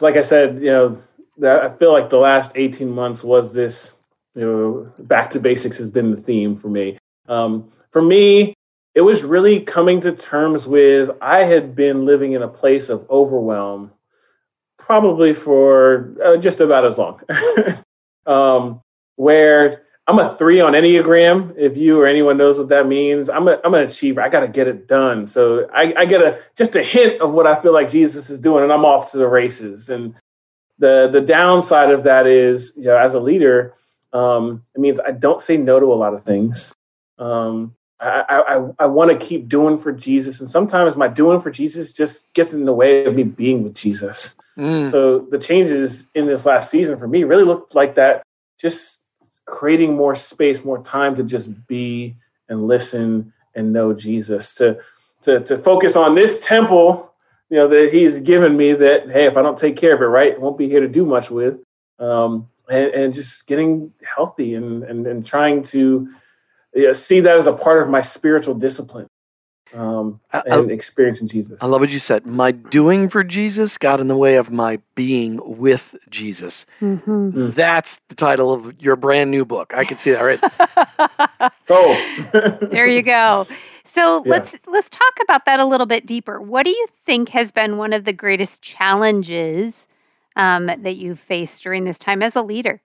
Like 0.00 0.16
I 0.16 0.22
said, 0.22 0.60
you 0.60 0.66
know, 0.66 1.02
I 1.44 1.68
feel 1.68 1.92
like 1.92 2.08
the 2.08 2.18
last 2.18 2.52
18 2.54 2.90
months 2.90 3.22
was 3.22 3.52
this, 3.52 3.94
you 4.34 4.42
know, 4.42 4.92
back 5.04 5.30
to 5.30 5.40
basics 5.40 5.76
has 5.78 5.90
been 5.90 6.10
the 6.10 6.16
theme 6.16 6.56
for 6.56 6.68
me. 6.68 6.98
Um, 7.28 7.70
for 7.90 8.00
me, 8.00 8.54
it 8.94 9.02
was 9.02 9.24
really 9.24 9.60
coming 9.60 10.00
to 10.02 10.12
terms 10.12 10.66
with 10.66 11.10
I 11.20 11.44
had 11.44 11.74
been 11.74 12.06
living 12.06 12.32
in 12.32 12.42
a 12.42 12.48
place 12.48 12.88
of 12.88 13.08
overwhelm 13.10 13.92
probably 14.84 15.32
for 15.32 16.14
uh, 16.24 16.36
just 16.36 16.60
about 16.60 16.84
as 16.84 16.98
long, 16.98 17.20
um, 18.26 18.82
where 19.16 19.84
I'm 20.06 20.18
a 20.18 20.36
three 20.36 20.60
on 20.60 20.72
Enneagram. 20.72 21.54
If 21.56 21.76
you 21.76 22.00
or 22.00 22.06
anyone 22.06 22.36
knows 22.36 22.58
what 22.58 22.68
that 22.68 22.86
means, 22.86 23.30
I'm 23.30 23.46
a, 23.48 23.60
I'm 23.64 23.74
an 23.74 23.84
achiever. 23.84 24.20
I 24.20 24.28
got 24.28 24.40
to 24.40 24.48
get 24.48 24.66
it 24.66 24.88
done. 24.88 25.26
So 25.26 25.68
I, 25.72 25.94
I, 25.96 26.04
get 26.04 26.20
a 26.20 26.40
just 26.56 26.74
a 26.74 26.82
hint 26.82 27.20
of 27.20 27.32
what 27.32 27.46
I 27.46 27.60
feel 27.60 27.72
like 27.72 27.88
Jesus 27.88 28.28
is 28.28 28.40
doing, 28.40 28.64
and 28.64 28.72
I'm 28.72 28.84
off 28.84 29.12
to 29.12 29.18
the 29.18 29.28
races. 29.28 29.88
And 29.88 30.14
the 30.78 31.08
the 31.10 31.20
downside 31.20 31.90
of 31.90 32.02
that 32.02 32.26
is, 32.26 32.74
you 32.76 32.84
know, 32.84 32.96
as 32.96 33.14
a 33.14 33.20
leader, 33.20 33.74
um, 34.12 34.64
it 34.74 34.80
means 34.80 34.98
I 34.98 35.12
don't 35.12 35.40
say 35.40 35.56
no 35.56 35.78
to 35.78 35.92
a 35.92 35.94
lot 35.94 36.14
of 36.14 36.22
things. 36.22 36.74
Um, 37.18 37.76
I, 38.02 38.56
I, 38.56 38.68
I 38.80 38.86
want 38.86 39.10
to 39.12 39.26
keep 39.26 39.48
doing 39.48 39.78
for 39.78 39.92
Jesus, 39.92 40.40
and 40.40 40.50
sometimes 40.50 40.96
my 40.96 41.06
doing 41.06 41.40
for 41.40 41.50
Jesus 41.50 41.92
just 41.92 42.32
gets 42.34 42.52
in 42.52 42.64
the 42.64 42.72
way 42.72 43.04
of 43.04 43.14
me 43.14 43.22
being 43.22 43.62
with 43.62 43.74
Jesus. 43.74 44.36
Mm. 44.56 44.90
So 44.90 45.20
the 45.20 45.38
changes 45.38 46.10
in 46.14 46.26
this 46.26 46.44
last 46.44 46.70
season 46.70 46.98
for 46.98 47.06
me 47.06 47.22
really 47.22 47.44
looked 47.44 47.74
like 47.74 47.94
that, 47.94 48.24
just 48.58 49.04
creating 49.44 49.96
more 49.96 50.16
space, 50.16 50.64
more 50.64 50.82
time 50.82 51.14
to 51.14 51.22
just 51.22 51.66
be 51.68 52.16
and 52.48 52.66
listen 52.66 53.32
and 53.54 53.72
know 53.72 53.92
Jesus, 53.92 54.54
to 54.56 54.80
to 55.22 55.40
to 55.40 55.56
focus 55.58 55.94
on 55.94 56.16
this 56.16 56.44
temple, 56.44 57.12
you 57.50 57.56
know, 57.56 57.68
that 57.68 57.92
He's 57.92 58.18
given 58.18 58.56
me. 58.56 58.72
That 58.72 59.10
hey, 59.10 59.26
if 59.26 59.36
I 59.36 59.42
don't 59.42 59.58
take 59.58 59.76
care 59.76 59.94
of 59.94 60.02
it 60.02 60.06
right, 60.06 60.40
won't 60.40 60.58
be 60.58 60.68
here 60.68 60.80
to 60.80 60.88
do 60.88 61.06
much 61.06 61.30
with. 61.30 61.60
Um, 62.00 62.48
and, 62.68 62.86
and 62.94 63.14
just 63.14 63.46
getting 63.46 63.92
healthy 64.02 64.54
and, 64.54 64.82
and 64.82 65.06
and 65.06 65.24
trying 65.24 65.62
to 65.64 66.08
yeah, 66.74 66.92
see 66.92 67.20
that 67.20 67.36
as 67.36 67.46
a 67.46 67.52
part 67.52 67.82
of 67.82 67.88
my 67.88 68.00
spiritual 68.00 68.54
discipline 68.54 69.08
um, 69.74 70.20
and 70.32 70.70
I, 70.70 70.72
experiencing 70.72 71.28
Jesus. 71.28 71.62
I 71.62 71.66
love 71.66 71.80
what 71.80 71.90
you 71.90 71.98
said. 71.98 72.26
My 72.26 72.50
doing 72.50 73.08
for 73.08 73.24
Jesus 73.24 73.78
got 73.78 74.00
in 74.00 74.08
the 74.08 74.16
way 74.16 74.36
of 74.36 74.50
my 74.50 74.80
being 74.94 75.40
with 75.58 75.94
Jesus. 76.10 76.66
Mm-hmm. 76.80 77.30
Mm. 77.30 77.54
That's 77.54 77.98
the 78.08 78.14
title 78.14 78.52
of 78.52 78.80
your 78.80 78.96
brand 78.96 79.30
new 79.30 79.44
book. 79.44 79.72
I 79.74 79.84
can 79.84 79.96
see 79.96 80.12
that 80.12 80.20
right. 80.20 81.52
so 81.62 81.76
there 82.68 82.86
you 82.86 83.02
go. 83.02 83.46
So 83.84 84.24
yeah. 84.24 84.30
let's 84.30 84.54
let's 84.66 84.88
talk 84.88 85.14
about 85.22 85.44
that 85.46 85.60
a 85.60 85.66
little 85.66 85.86
bit 85.86 86.06
deeper. 86.06 86.40
What 86.40 86.64
do 86.64 86.70
you 86.70 86.86
think 87.04 87.30
has 87.30 87.50
been 87.50 87.76
one 87.76 87.92
of 87.92 88.04
the 88.04 88.12
greatest 88.12 88.62
challenges 88.62 89.86
um, 90.36 90.66
that 90.66 90.96
you've 90.96 91.20
faced 91.20 91.62
during 91.62 91.84
this 91.84 91.98
time 91.98 92.22
as 92.22 92.36
a 92.36 92.42
leader? 92.42 92.80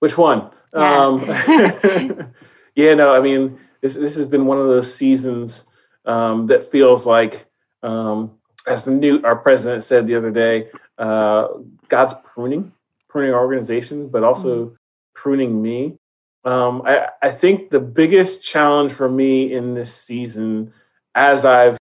Which 0.00 0.16
one? 0.16 0.50
Yeah. 0.74 1.06
Um, 1.06 1.20
yeah, 2.74 2.94
no, 2.94 3.14
I 3.14 3.20
mean, 3.20 3.58
this, 3.80 3.94
this 3.94 4.16
has 4.16 4.26
been 4.26 4.46
one 4.46 4.58
of 4.58 4.66
those 4.66 4.92
seasons 4.92 5.64
um, 6.04 6.46
that 6.46 6.70
feels 6.70 7.06
like, 7.06 7.46
um, 7.82 8.32
as 8.66 8.84
the 8.84 8.90
new 8.90 9.20
our 9.24 9.36
president 9.36 9.84
said 9.84 10.06
the 10.06 10.16
other 10.16 10.30
day, 10.30 10.68
uh, 10.98 11.48
God's 11.88 12.14
pruning, 12.24 12.72
pruning 13.08 13.32
our 13.32 13.40
organization, 13.40 14.08
but 14.08 14.24
also 14.24 14.66
mm-hmm. 14.66 14.74
pruning 15.14 15.62
me. 15.62 15.96
Um, 16.44 16.82
I, 16.84 17.08
I 17.22 17.30
think 17.30 17.70
the 17.70 17.80
biggest 17.80 18.42
challenge 18.42 18.92
for 18.92 19.08
me 19.08 19.52
in 19.52 19.74
this 19.74 19.94
season, 19.94 20.72
as 21.14 21.44
I've 21.44 21.78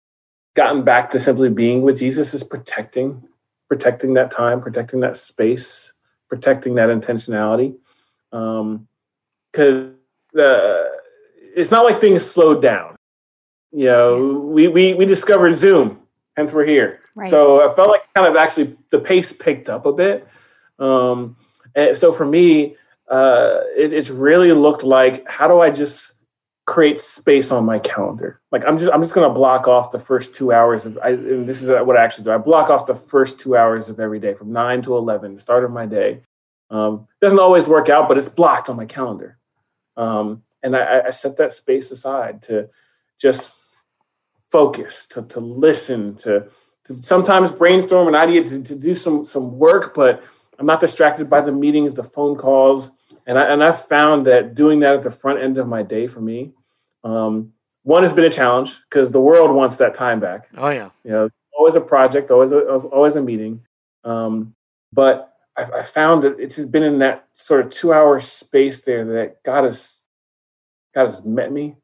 gotten 0.55 0.83
back 0.83 1.11
to 1.11 1.19
simply 1.19 1.49
being 1.49 1.83
with 1.83 1.99
Jesus, 1.99 2.33
is 2.33 2.43
protecting, 2.43 3.23
protecting 3.69 4.13
that 4.15 4.31
time, 4.31 4.61
protecting 4.61 4.99
that 5.01 5.17
space, 5.17 5.93
protecting 6.29 6.75
that 6.75 6.89
intentionality 6.89 7.75
um 8.31 8.87
because 9.51 9.91
uh, 10.37 10.83
it's 11.55 11.71
not 11.71 11.83
like 11.83 11.99
things 11.99 12.23
slowed 12.23 12.61
down. 12.61 12.95
You 13.71 13.85
know 13.85 14.29
we 14.53 14.67
we 14.67 14.93
we 14.93 15.05
discovered 15.05 15.55
zoom 15.55 15.99
hence 16.35 16.53
we're 16.53 16.65
here. 16.65 17.01
Right. 17.15 17.29
so 17.29 17.67
i 17.67 17.73
felt 17.73 17.89
like 17.89 18.03
kind 18.13 18.27
of 18.27 18.35
actually 18.35 18.77
the 18.91 18.99
pace 18.99 19.33
picked 19.33 19.69
up 19.69 19.85
a 19.85 19.93
bit. 19.93 20.27
Um 20.79 21.35
and 21.75 21.97
so 21.97 22.13
for 22.13 22.25
me 22.25 22.75
uh 23.09 23.61
it, 23.75 23.91
it's 23.91 24.09
really 24.09 24.51
looked 24.53 24.83
like 24.83 25.27
how 25.27 25.47
do 25.47 25.59
i 25.59 25.69
just 25.69 26.13
create 26.65 26.99
space 26.99 27.51
on 27.51 27.65
my 27.65 27.79
calendar? 27.79 28.39
Like 28.51 28.63
i'm 28.65 28.77
just 28.77 28.93
i'm 28.93 29.01
just 29.01 29.15
going 29.15 29.27
to 29.27 29.33
block 29.33 29.67
off 29.67 29.91
the 29.91 29.99
first 29.99 30.35
two 30.35 30.53
hours 30.53 30.85
of 30.85 30.97
I, 31.03 31.09
and 31.09 31.47
this 31.47 31.61
is 31.61 31.69
what 31.69 31.97
i 31.97 32.03
actually 32.03 32.25
do. 32.25 32.31
I 32.31 32.37
block 32.37 32.69
off 32.69 32.85
the 32.85 32.95
first 32.95 33.39
two 33.39 33.57
hours 33.57 33.89
of 33.89 33.99
every 33.99 34.19
day 34.19 34.33
from 34.33 34.53
9 34.53 34.81
to 34.83 34.95
11 34.95 35.35
the 35.35 35.41
start 35.41 35.63
of 35.65 35.71
my 35.71 35.85
day 35.85 36.21
um, 36.69 37.07
doesn't 37.21 37.39
always 37.39 37.67
work 37.67 37.89
out, 37.89 38.07
but 38.07 38.17
it's 38.17 38.29
blocked 38.29 38.69
on 38.69 38.75
my 38.75 38.85
calendar. 38.85 39.37
Um, 39.95 40.43
and 40.63 40.75
I, 40.75 41.07
I, 41.07 41.09
set 41.09 41.37
that 41.37 41.53
space 41.53 41.91
aside 41.91 42.43
to 42.43 42.69
just 43.19 43.59
focus, 44.51 45.07
to, 45.07 45.23
to 45.23 45.39
listen, 45.39 46.15
to, 46.17 46.47
to 46.85 47.01
sometimes 47.01 47.51
brainstorm 47.51 48.07
an 48.07 48.15
idea, 48.15 48.43
to, 48.43 48.61
to 48.61 48.75
do 48.75 48.93
some, 48.93 49.25
some 49.25 49.57
work, 49.57 49.93
but 49.95 50.23
I'm 50.59 50.65
not 50.65 50.79
distracted 50.79 51.29
by 51.29 51.41
the 51.41 51.51
meetings, 51.51 51.93
the 51.93 52.03
phone 52.03 52.35
calls. 52.35 52.91
And, 53.25 53.39
I, 53.39 53.51
and 53.51 53.63
I've 53.63 53.85
found 53.85 54.27
that 54.27 54.55
doing 54.55 54.81
that 54.81 54.95
at 54.95 55.03
the 55.03 55.11
front 55.11 55.39
end 55.39 55.57
of 55.57 55.67
my 55.67 55.83
day 55.83 56.07
for 56.07 56.21
me, 56.21 56.53
um, 57.03 57.53
one 57.83 58.03
has 58.03 58.11
been 58.11 58.25
a 58.25 58.29
challenge 58.29 58.77
because 58.89 59.11
the 59.11 59.21
world 59.21 59.51
wants 59.51 59.77
that 59.77 59.93
time 59.93 60.19
back. 60.19 60.49
Oh 60.57 60.69
yeah, 60.69 60.89
you 61.05 61.11
know, 61.11 61.29
always 61.57 61.75
a 61.75 61.81
project, 61.81 62.31
always 62.31 62.51
a, 62.51 62.59
always 62.59 63.15
a 63.15 63.21
meeting. 63.21 63.61
Um, 64.03 64.53
but 64.91 65.36
I, 65.57 65.79
I 65.79 65.83
found 65.83 66.23
that 66.23 66.39
it's 66.39 66.59
been 66.59 66.83
in 66.83 66.99
that 66.99 67.27
sort 67.33 67.65
of 67.65 67.71
two 67.71 67.93
hour 67.93 68.19
space 68.19 68.81
there 68.81 69.03
that 69.05 69.43
God 69.43 69.63
has 69.63 70.01
God 70.93 71.05
has 71.05 71.23
met 71.25 71.51
me, 71.51 71.75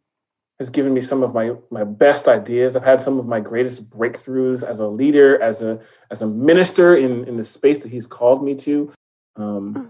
has 0.60 0.70
given 0.70 0.94
me 0.94 1.02
some 1.02 1.24
of 1.24 1.34
my 1.34 1.54
my 1.70 1.84
best 1.84 2.28
ideas. 2.28 2.76
I've 2.76 2.84
had 2.84 3.02
some 3.02 3.20
of 3.20 3.26
my 3.26 3.40
greatest 3.40 3.90
breakthroughs 3.90 4.64
as 4.64 4.80
a 4.80 4.88
leader, 4.88 5.42
as 5.42 5.62
a 5.62 5.80
as 6.12 6.22
a 6.22 6.28
minister 6.28 6.96
in 6.96 7.26
in 7.26 7.38
the 7.38 7.44
space 7.44 7.80
that 7.82 7.92
He's 7.92 8.08
called 8.08 8.44
me 8.44 8.56
to. 8.56 8.94
Um, 9.36 9.74
hmm. 9.74 9.86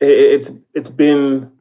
it, 0.00 0.10
it's 0.10 0.52
it's 0.74 0.90
been 0.90 1.52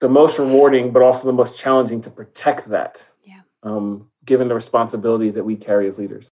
the 0.00 0.08
most 0.08 0.38
rewarding, 0.38 0.92
but 0.92 1.02
also 1.02 1.26
the 1.26 1.32
most 1.32 1.58
challenging 1.58 2.02
to 2.02 2.10
protect 2.10 2.68
that. 2.68 3.08
Yeah. 3.24 3.40
Um, 3.62 4.10
given 4.24 4.48
the 4.48 4.54
responsibility 4.54 5.30
that 5.30 5.44
we 5.44 5.56
carry 5.56 5.88
as 5.88 5.98
leaders. 5.98 6.30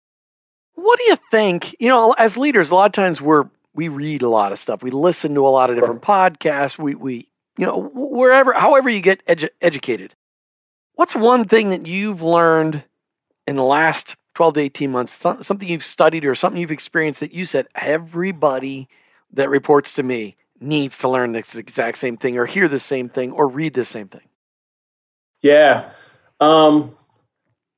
What 0.74 0.98
do 0.98 1.04
you 1.04 1.16
think? 1.30 1.74
You 1.80 1.88
know, 1.88 2.12
as 2.12 2.36
leaders, 2.36 2.70
a 2.70 2.74
lot 2.74 2.86
of 2.86 2.92
times 2.92 3.20
we're 3.20 3.46
we 3.76 3.88
read 3.88 4.22
a 4.22 4.28
lot 4.28 4.52
of 4.52 4.58
stuff. 4.58 4.82
We 4.82 4.90
listen 4.90 5.34
to 5.34 5.46
a 5.46 5.50
lot 5.50 5.70
of 5.70 5.76
different 5.76 6.02
podcasts. 6.02 6.78
We, 6.78 6.94
we 6.94 7.28
you 7.58 7.66
know, 7.66 7.90
wherever, 7.94 8.52
however 8.52 8.88
you 8.88 9.00
get 9.00 9.24
edu- 9.26 9.50
educated. 9.60 10.14
What's 10.94 11.14
one 11.14 11.46
thing 11.46 11.68
that 11.68 11.86
you've 11.86 12.22
learned 12.22 12.82
in 13.46 13.56
the 13.56 13.62
last 13.62 14.16
12 14.34 14.54
to 14.54 14.60
18 14.60 14.90
months, 14.90 15.18
something 15.42 15.68
you've 15.68 15.84
studied 15.84 16.24
or 16.24 16.34
something 16.34 16.60
you've 16.60 16.70
experienced 16.70 17.20
that 17.20 17.32
you 17.32 17.46
said 17.46 17.66
everybody 17.74 18.88
that 19.32 19.50
reports 19.50 19.92
to 19.94 20.02
me 20.02 20.36
needs 20.58 20.98
to 20.98 21.08
learn 21.08 21.32
this 21.32 21.54
exact 21.54 21.98
same 21.98 22.16
thing 22.16 22.38
or 22.38 22.46
hear 22.46 22.68
the 22.68 22.80
same 22.80 23.08
thing 23.10 23.30
or 23.32 23.46
read 23.46 23.74
the 23.74 23.84
same 23.84 24.08
thing? 24.08 24.28
Yeah. 25.42 25.90
Um, 26.40 26.96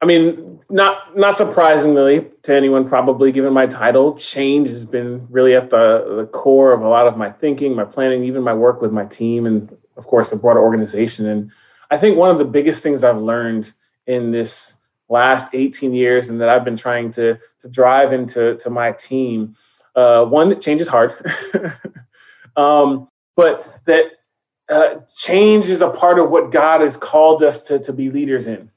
I 0.00 0.06
mean, 0.06 0.60
not 0.70 1.16
not 1.16 1.36
surprisingly 1.36 2.26
to 2.42 2.54
anyone, 2.54 2.88
probably 2.88 3.32
given 3.32 3.52
my 3.52 3.66
title, 3.66 4.16
change 4.16 4.68
has 4.68 4.84
been 4.84 5.26
really 5.30 5.54
at 5.54 5.70
the 5.70 6.16
the 6.16 6.26
core 6.26 6.72
of 6.72 6.82
a 6.82 6.88
lot 6.88 7.06
of 7.06 7.16
my 7.16 7.30
thinking, 7.30 7.74
my 7.74 7.84
planning, 7.84 8.24
even 8.24 8.42
my 8.42 8.54
work 8.54 8.80
with 8.80 8.92
my 8.92 9.04
team, 9.06 9.46
and 9.46 9.76
of 9.96 10.06
course 10.06 10.30
the 10.30 10.36
broader 10.36 10.60
organization. 10.60 11.26
And 11.26 11.50
I 11.90 11.96
think 11.96 12.16
one 12.16 12.30
of 12.30 12.38
the 12.38 12.44
biggest 12.44 12.82
things 12.82 13.02
I've 13.02 13.18
learned 13.18 13.72
in 14.06 14.30
this 14.30 14.74
last 15.08 15.54
18 15.54 15.94
years 15.94 16.28
and 16.28 16.40
that 16.40 16.48
I've 16.48 16.64
been 16.64 16.76
trying 16.76 17.10
to, 17.12 17.38
to 17.60 17.68
drive 17.68 18.12
into 18.12 18.56
to 18.58 18.70
my 18.70 18.92
team. 18.92 19.56
Uh, 19.94 20.24
one, 20.24 20.60
change 20.60 20.80
is 20.80 20.88
hard, 20.88 21.14
um, 22.56 23.08
but 23.34 23.66
that 23.86 24.12
uh, 24.68 24.96
change 25.16 25.68
is 25.68 25.80
a 25.80 25.90
part 25.90 26.18
of 26.18 26.30
what 26.30 26.52
God 26.52 26.82
has 26.82 26.96
called 26.96 27.42
us 27.42 27.64
to, 27.64 27.78
to 27.80 27.92
be 27.92 28.10
leaders 28.10 28.46
in. 28.46 28.70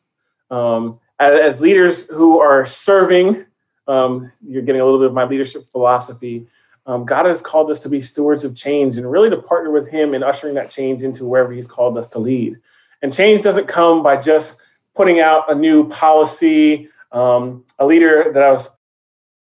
Um, 0.50 1.00
as, 1.22 1.40
as, 1.40 1.62
leaders 1.62 2.10
who 2.10 2.40
are 2.40 2.66
serving, 2.66 3.46
um, 3.88 4.32
you're 4.46 4.64
getting 4.64 4.82
a 4.82 4.84
little 4.84 5.00
bit 5.00 5.08
of 5.08 5.14
my 5.14 5.26
leadership 5.26 5.66
philosophy. 5.72 6.48
Um, 6.88 7.06
God 7.06 7.28
has 7.28 7.42
called 7.42 7.70
us 7.70 7.80
to 7.82 7.90
be 7.90 8.02
stewards 8.02 8.44
of 8.44 8.56
change 8.56 8.98
and 8.98 9.10
really 9.10 9.30
to 9.30 9.38
partner 9.38 9.72
with 9.72 9.88
Him 9.88 10.14
in 10.16 10.24
ushering 10.24 10.56
that 10.56 10.72
change 10.72 11.04
into 11.04 11.26
wherever 11.26 11.52
He's 11.52 11.68
called 11.68 11.98
us 11.98 12.08
to 12.10 12.20
lead. 12.20 12.60
And 13.02 13.14
change 13.14 13.44
doesn't 13.44 13.68
come 13.68 14.02
by 14.02 14.18
just 14.18 14.62
putting 14.96 15.20
out 15.20 15.52
a 15.52 15.56
new 15.56 15.88
policy. 15.90 16.90
Um, 17.12 17.66
a 17.78 17.86
leader 17.86 18.32
that 18.34 18.42
I 18.42 18.52
was 18.52 18.70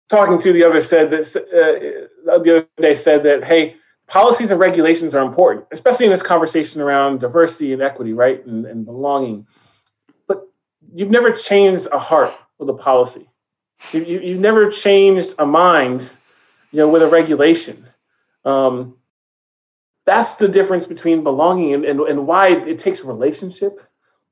talking 0.08 0.38
to 0.38 0.52
the 0.52 0.64
other 0.64 0.82
said 0.82 1.10
that 1.10 1.20
uh, 1.36 2.38
the 2.42 2.56
other 2.56 2.68
day 2.76 2.94
said 2.94 3.22
that 3.22 3.44
hey, 3.44 3.76
policies 4.06 4.50
and 4.50 4.60
regulations 4.60 5.14
are 5.14 5.24
important, 5.24 5.66
especially 5.72 6.04
in 6.04 6.12
this 6.12 6.22
conversation 6.22 6.80
around 6.80 7.20
diversity 7.20 7.72
and 7.72 7.80
equity, 7.80 8.12
right, 8.12 8.44
and, 8.44 8.66
and 8.66 8.84
belonging. 8.84 9.46
You've 10.94 11.10
never 11.10 11.30
changed 11.30 11.88
a 11.92 11.98
heart 11.98 12.34
with 12.58 12.68
a 12.68 12.74
policy. 12.74 13.28
You, 13.92 14.04
you, 14.04 14.20
you've 14.20 14.40
never 14.40 14.70
changed 14.70 15.34
a 15.38 15.46
mind, 15.46 16.10
you 16.70 16.78
know, 16.78 16.88
with 16.88 17.02
a 17.02 17.08
regulation. 17.08 17.86
Um, 18.44 18.96
that's 20.04 20.36
the 20.36 20.48
difference 20.48 20.86
between 20.86 21.22
belonging 21.22 21.74
and, 21.74 21.84
and, 21.84 22.00
and 22.00 22.26
why 22.26 22.48
it 22.48 22.78
takes 22.78 23.04
relationship 23.04 23.80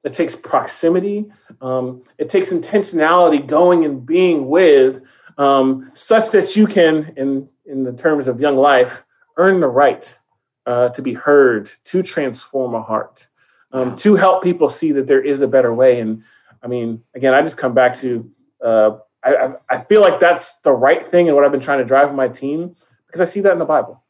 it 0.05 0.13
takes 0.13 0.35
proximity 0.35 1.31
um, 1.61 2.03
it 2.19 2.29
takes 2.29 2.51
intentionality 2.51 3.47
going 3.47 3.85
and 3.85 4.05
being 4.07 4.49
with 4.49 5.03
um, 5.37 5.91
such 5.95 6.31
that 6.31 6.57
you 6.57 6.67
can 6.67 7.13
in 7.17 7.49
in 7.67 7.85
the 7.85 7.93
terms 7.93 8.27
of 8.27 8.41
young 8.41 8.57
life 8.57 9.05
earn 9.37 9.61
the 9.61 9.69
right 9.69 10.19
uh, 10.67 10.89
to 10.91 11.03
be 11.03 11.15
heard 11.15 11.71
to 11.85 12.03
transform 12.03 12.75
a 12.75 12.83
heart 12.83 13.29
um, 13.73 13.95
to 13.97 14.17
help 14.17 14.43
people 14.43 14.69
see 14.69 14.93
that 14.93 15.07
there 15.07 15.23
is 15.23 15.43
a 15.43 15.49
better 15.49 15.75
way 15.75 16.01
and 16.01 16.23
i 16.63 16.67
mean 16.67 17.03
again 17.15 17.35
i 17.35 17.43
just 17.43 17.59
come 17.59 17.75
back 17.75 17.97
to 17.97 18.31
uh, 18.65 18.99
I, 19.25 19.53
I 19.69 19.79
feel 19.79 20.01
like 20.01 20.21
that's 20.21 20.61
the 20.61 20.73
right 20.73 21.09
thing 21.11 21.29
and 21.29 21.37
what 21.37 21.45
i've 21.45 21.53
been 21.53 21.61
trying 21.61 21.79
to 21.79 21.85
drive 21.85 22.15
my 22.15 22.29
team 22.29 22.75
because 23.07 23.21
i 23.21 23.25
see 23.25 23.41
that 23.41 23.53
in 23.53 23.59
the 23.59 23.65
bible 23.65 24.03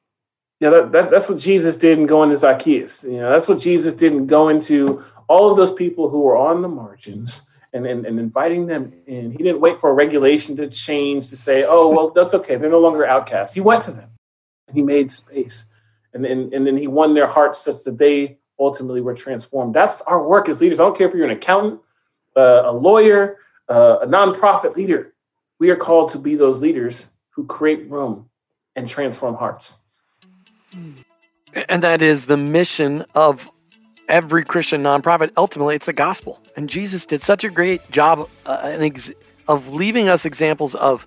yeah, 0.61 0.71
that, 0.71 0.93
that, 0.93 1.11
that's 1.11 1.29
what 1.29 1.39
Jesus 1.39 1.77
did 1.77 1.99
in 1.99 2.07
going 2.07 2.31
to 2.31 2.37
Zacchaeus. 2.37 3.05
You 3.05 3.19
know, 3.19 3.31
that's 3.31 3.49
what 3.49 3.61
Jesus 3.61 3.95
did 3.95 4.13
in 4.13 4.27
going 4.27 4.61
to 4.63 5.05
all 5.29 5.51
of 5.51 5.57
those 5.57 5.73
people 5.73 6.09
who 6.09 6.21
were 6.21 6.37
on 6.37 6.63
the 6.63 6.69
margins 6.69 7.49
and, 7.73 7.87
and, 7.87 8.05
and 8.05 8.19
inviting 8.19 8.67
them 8.67 8.93
in. 9.07 9.31
He 9.31 9.39
didn't 9.39 9.61
wait 9.61 9.81
for 9.81 9.91
a 9.91 9.95
regulation 9.95 10.57
to 10.57 10.69
change 10.69 11.29
to 11.31 11.37
say, 11.37 11.65
oh, 11.65 11.89
well, 11.89 12.11
that's 12.11 12.35
okay. 12.35 12.57
They're 12.57 12.71
no 12.71 12.81
longer 12.81 13.07
outcasts. 13.07 13.55
He 13.55 13.61
went 13.61 13.85
to 13.85 13.93
them 13.93 14.11
and 14.67 14.77
he 14.77 14.83
made 14.83 15.13
space. 15.13 15.69
And, 16.13 16.27
and, 16.27 16.53
and 16.53 16.67
then 16.67 16.77
he 16.77 16.89
won 16.89 17.15
their 17.15 17.27
hearts 17.29 17.61
such 17.61 17.85
that 17.85 17.99
they 17.99 18.39
ultimately 18.59 19.01
were 19.01 19.15
transformed. 19.15 19.75
That's 19.75 20.03
our 20.03 20.27
work 20.27 20.49
as 20.49 20.61
leaders. 20.61 20.81
I 20.81 20.85
don't 20.85 20.99
care 20.99 21.07
if 21.07 21.15
you're 21.15 21.25
an 21.25 21.31
accountant, 21.31 21.81
uh, 22.37 22.63
a 22.67 22.73
lawyer, 22.73 23.39
uh, 23.69 23.99
a 24.03 24.07
nonprofit 24.07 24.77
leader. 24.77 25.15
We 25.59 25.71
are 25.71 25.77
called 25.77 26.11
to 26.13 26.19
be 26.19 26.35
those 26.35 26.63
leaders 26.63 27.07
who 27.31 27.47
create 27.47 27.91
room 27.91 28.29
and 28.77 28.89
transform 28.89 29.35
hearts. 29.35 29.79
And 31.69 31.83
that 31.83 32.03
is 32.03 32.27
the 32.27 32.37
mission 32.37 33.05
of 33.15 33.49
every 34.09 34.45
Christian 34.45 34.83
nonprofit. 34.83 35.31
Ultimately, 35.37 35.75
it's 35.75 35.87
the 35.87 35.93
gospel. 35.93 36.41
And 36.57 36.69
Jesus 36.69 37.07
did 37.07 37.23
such 37.23 37.45
a 37.45 37.51
great 37.51 37.91
job 37.91 38.29
uh, 38.47 38.79
of 39.49 39.75
leaving 39.75 40.09
us 40.09 40.25
examples 40.25 40.75
of 40.75 41.07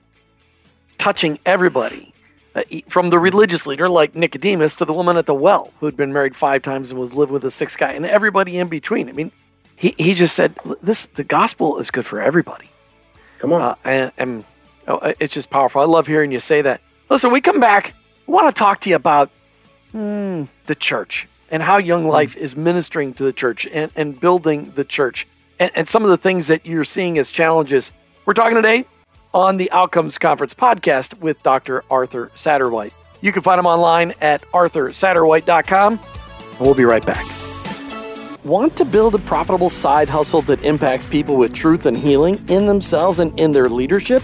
touching 0.98 1.40
everybody, 1.46 2.14
uh, 2.56 2.62
from 2.90 3.10
the 3.10 3.18
religious 3.18 3.66
leader 3.66 3.90
like 3.90 4.16
Nicodemus 4.16 4.76
to 4.76 4.86
the 4.86 4.94
woman 4.94 5.18
at 5.18 5.26
the 5.26 5.34
well 5.34 5.74
who 5.80 5.86
had 5.86 5.98
been 5.98 6.14
married 6.14 6.36
five 6.36 6.62
times 6.62 6.92
and 6.92 7.00
was 7.00 7.14
living 7.14 7.34
with 7.34 7.44
a 7.44 7.52
sixth 7.52 7.78
guy, 7.78 7.92
and 7.92 8.06
everybody 8.06 8.58
in 8.58 8.68
between. 8.68 9.10
I 9.10 9.14
mean, 9.14 9.32
he, 9.82 9.96
he 9.98 10.14
just 10.14 10.36
said, 10.36 10.56
"This 10.84 11.08
the 11.08 11.24
gospel 11.24 11.80
is 11.80 11.90
good 11.90 12.06
for 12.06 12.22
everybody." 12.22 12.70
Come 13.40 13.52
on, 13.52 13.62
uh, 13.62 13.76
and, 13.84 14.12
and 14.16 14.44
oh, 14.88 15.14
it's 15.20 15.34
just 15.34 15.50
powerful. 15.50 15.82
I 15.82 15.86
love 15.86 16.06
hearing 16.06 16.32
you 16.32 16.40
say 16.40 16.62
that. 16.62 16.82
Listen, 17.10 17.32
we 17.32 17.42
come 17.42 17.60
back. 17.60 17.96
I 18.28 18.32
want 18.32 18.56
to 18.56 18.58
talk 18.58 18.82
to 18.82 18.92
you 18.92 18.96
about 18.96 19.32
mm, 19.92 20.48
the 20.68 20.76
church 20.76 21.28
and 21.50 21.64
how 21.64 21.78
Young 21.78 22.04
hmm. 22.04 22.10
Life 22.10 22.36
is 22.36 22.56
ministering 22.56 23.16
to 23.16 23.24
the 23.24 23.34
church 23.34 23.66
and, 23.66 23.92
and 23.96 24.20
building 24.20 24.72
the 24.76 24.84
church 24.84 25.28
and, 25.60 25.72
and 25.74 25.88
some 25.88 26.04
of 26.04 26.12
the 26.12 26.18
things 26.18 26.46
that 26.48 26.64
you're 26.64 26.86
seeing 26.86 27.18
as 27.18 27.32
challenges. 27.32 27.92
We're 28.28 28.36
talking 28.36 28.56
today 28.56 28.86
on 29.34 29.58
the 29.58 29.72
Outcomes 29.72 30.20
Conference 30.20 30.54
podcast 30.54 31.20
with 31.20 31.42
Dr. 31.42 31.84
Arthur 31.90 32.32
Satterwhite. 32.36 32.94
You 33.22 33.32
can 33.32 33.42
find 33.42 33.58
him 33.58 33.66
online 33.66 34.14
at 34.22 34.44
arthursatterwhite.com. 34.52 36.00
We'll 36.60 36.76
be 36.76 36.86
right 36.86 37.04
back. 37.04 37.41
Want 38.44 38.76
to 38.78 38.86
build 38.86 39.14
a 39.14 39.20
profitable 39.20 39.70
side 39.70 40.10
hustle 40.10 40.42
that 40.44 40.64
impacts 40.64 41.06
people 41.06 41.36
with 41.36 41.54
truth 41.54 41.86
and 41.86 41.96
healing 41.96 42.44
in 42.50 42.66
themselves 42.66 43.20
and 43.20 43.40
in 43.40 43.52
their 43.52 43.70
leadership? 43.70 44.24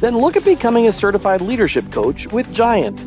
Then 0.00 0.18
look 0.18 0.36
at 0.36 0.44
becoming 0.44 0.86
a 0.86 0.92
certified 0.92 1.40
leadership 1.40 1.90
coach 1.90 2.26
with 2.26 2.52
Giant. 2.52 3.02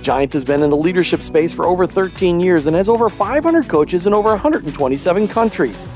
Giant 0.00 0.32
has 0.32 0.46
been 0.46 0.62
in 0.62 0.70
the 0.70 0.76
leadership 0.78 1.20
space 1.20 1.52
for 1.52 1.66
over 1.66 1.86
13 1.86 2.40
years 2.40 2.66
and 2.66 2.74
has 2.74 2.88
over 2.88 3.10
500 3.10 3.68
coaches 3.68 4.06
in 4.06 4.14
over 4.14 4.30
127 4.30 5.28
countries. 5.28 5.86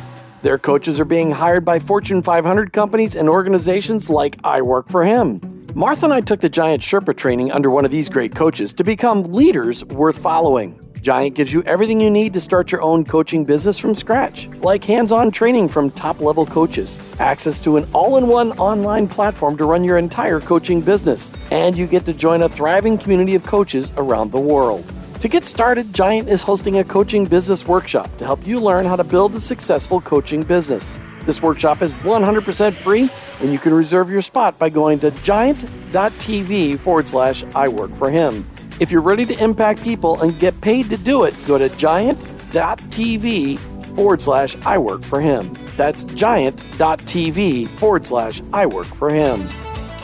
Their 0.42 0.58
coaches 0.58 1.00
are 1.00 1.06
being 1.06 1.30
hired 1.30 1.64
by 1.64 1.78
Fortune 1.78 2.20
500 2.20 2.70
companies 2.70 3.16
and 3.16 3.30
organizations 3.30 4.10
like 4.10 4.36
I 4.44 4.60
Work 4.60 4.90
for 4.90 5.06
Him. 5.06 5.40
Martha 5.74 6.04
and 6.04 6.12
I 6.12 6.20
took 6.20 6.40
the 6.40 6.50
Giant 6.50 6.82
Sherpa 6.82 7.16
training 7.16 7.50
under 7.50 7.70
one 7.70 7.86
of 7.86 7.90
these 7.90 8.10
great 8.10 8.34
coaches 8.34 8.74
to 8.74 8.84
become 8.84 9.32
leaders 9.32 9.82
worth 9.86 10.18
following. 10.18 10.78
Giant 11.02 11.34
gives 11.34 11.52
you 11.52 11.64
everything 11.64 12.00
you 12.00 12.10
need 12.10 12.32
to 12.32 12.40
start 12.40 12.70
your 12.70 12.80
own 12.80 13.04
coaching 13.04 13.44
business 13.44 13.76
from 13.76 13.92
scratch, 13.92 14.48
like 14.60 14.84
hands 14.84 15.10
on 15.10 15.32
training 15.32 15.66
from 15.66 15.90
top 15.90 16.20
level 16.20 16.46
coaches, 16.46 16.96
access 17.18 17.60
to 17.62 17.76
an 17.76 17.88
all 17.92 18.18
in 18.18 18.28
one 18.28 18.52
online 18.52 19.08
platform 19.08 19.56
to 19.56 19.64
run 19.64 19.82
your 19.82 19.98
entire 19.98 20.38
coaching 20.38 20.80
business, 20.80 21.32
and 21.50 21.76
you 21.76 21.88
get 21.88 22.06
to 22.06 22.12
join 22.12 22.42
a 22.42 22.48
thriving 22.48 22.96
community 22.96 23.34
of 23.34 23.42
coaches 23.42 23.90
around 23.96 24.30
the 24.30 24.40
world. 24.40 24.84
To 25.18 25.26
get 25.26 25.44
started, 25.44 25.92
Giant 25.92 26.28
is 26.28 26.44
hosting 26.44 26.78
a 26.78 26.84
coaching 26.84 27.24
business 27.26 27.66
workshop 27.66 28.08
to 28.18 28.24
help 28.24 28.46
you 28.46 28.60
learn 28.60 28.84
how 28.84 28.94
to 28.94 29.02
build 29.02 29.34
a 29.34 29.40
successful 29.40 30.00
coaching 30.00 30.42
business. 30.42 30.96
This 31.26 31.42
workshop 31.42 31.82
is 31.82 31.90
100% 32.04 32.74
free, 32.74 33.10
and 33.40 33.52
you 33.52 33.58
can 33.58 33.74
reserve 33.74 34.08
your 34.08 34.22
spot 34.22 34.56
by 34.56 34.70
going 34.70 35.00
to 35.00 35.10
giant.tv 35.22 36.78
forward 36.78 37.08
slash 37.08 37.42
I 37.56 37.66
work 37.66 37.90
for 37.94 38.08
him. 38.08 38.46
If 38.82 38.90
you're 38.90 39.00
ready 39.00 39.24
to 39.26 39.38
impact 39.40 39.84
people 39.84 40.20
and 40.22 40.36
get 40.40 40.60
paid 40.60 40.90
to 40.90 40.96
do 40.96 41.22
it, 41.22 41.36
go 41.46 41.56
to 41.56 41.68
giant.tv 41.68 43.58
forward 43.94 44.20
slash 44.20 44.56
I 44.66 44.76
work 44.76 45.04
for 45.04 45.20
him. 45.20 45.56
That's 45.76 46.02
giant.tv 46.02 47.68
forward 47.68 48.04
slash 48.04 48.42
I 48.52 48.66
work 48.66 48.88
for 48.88 49.08
him. 49.08 49.40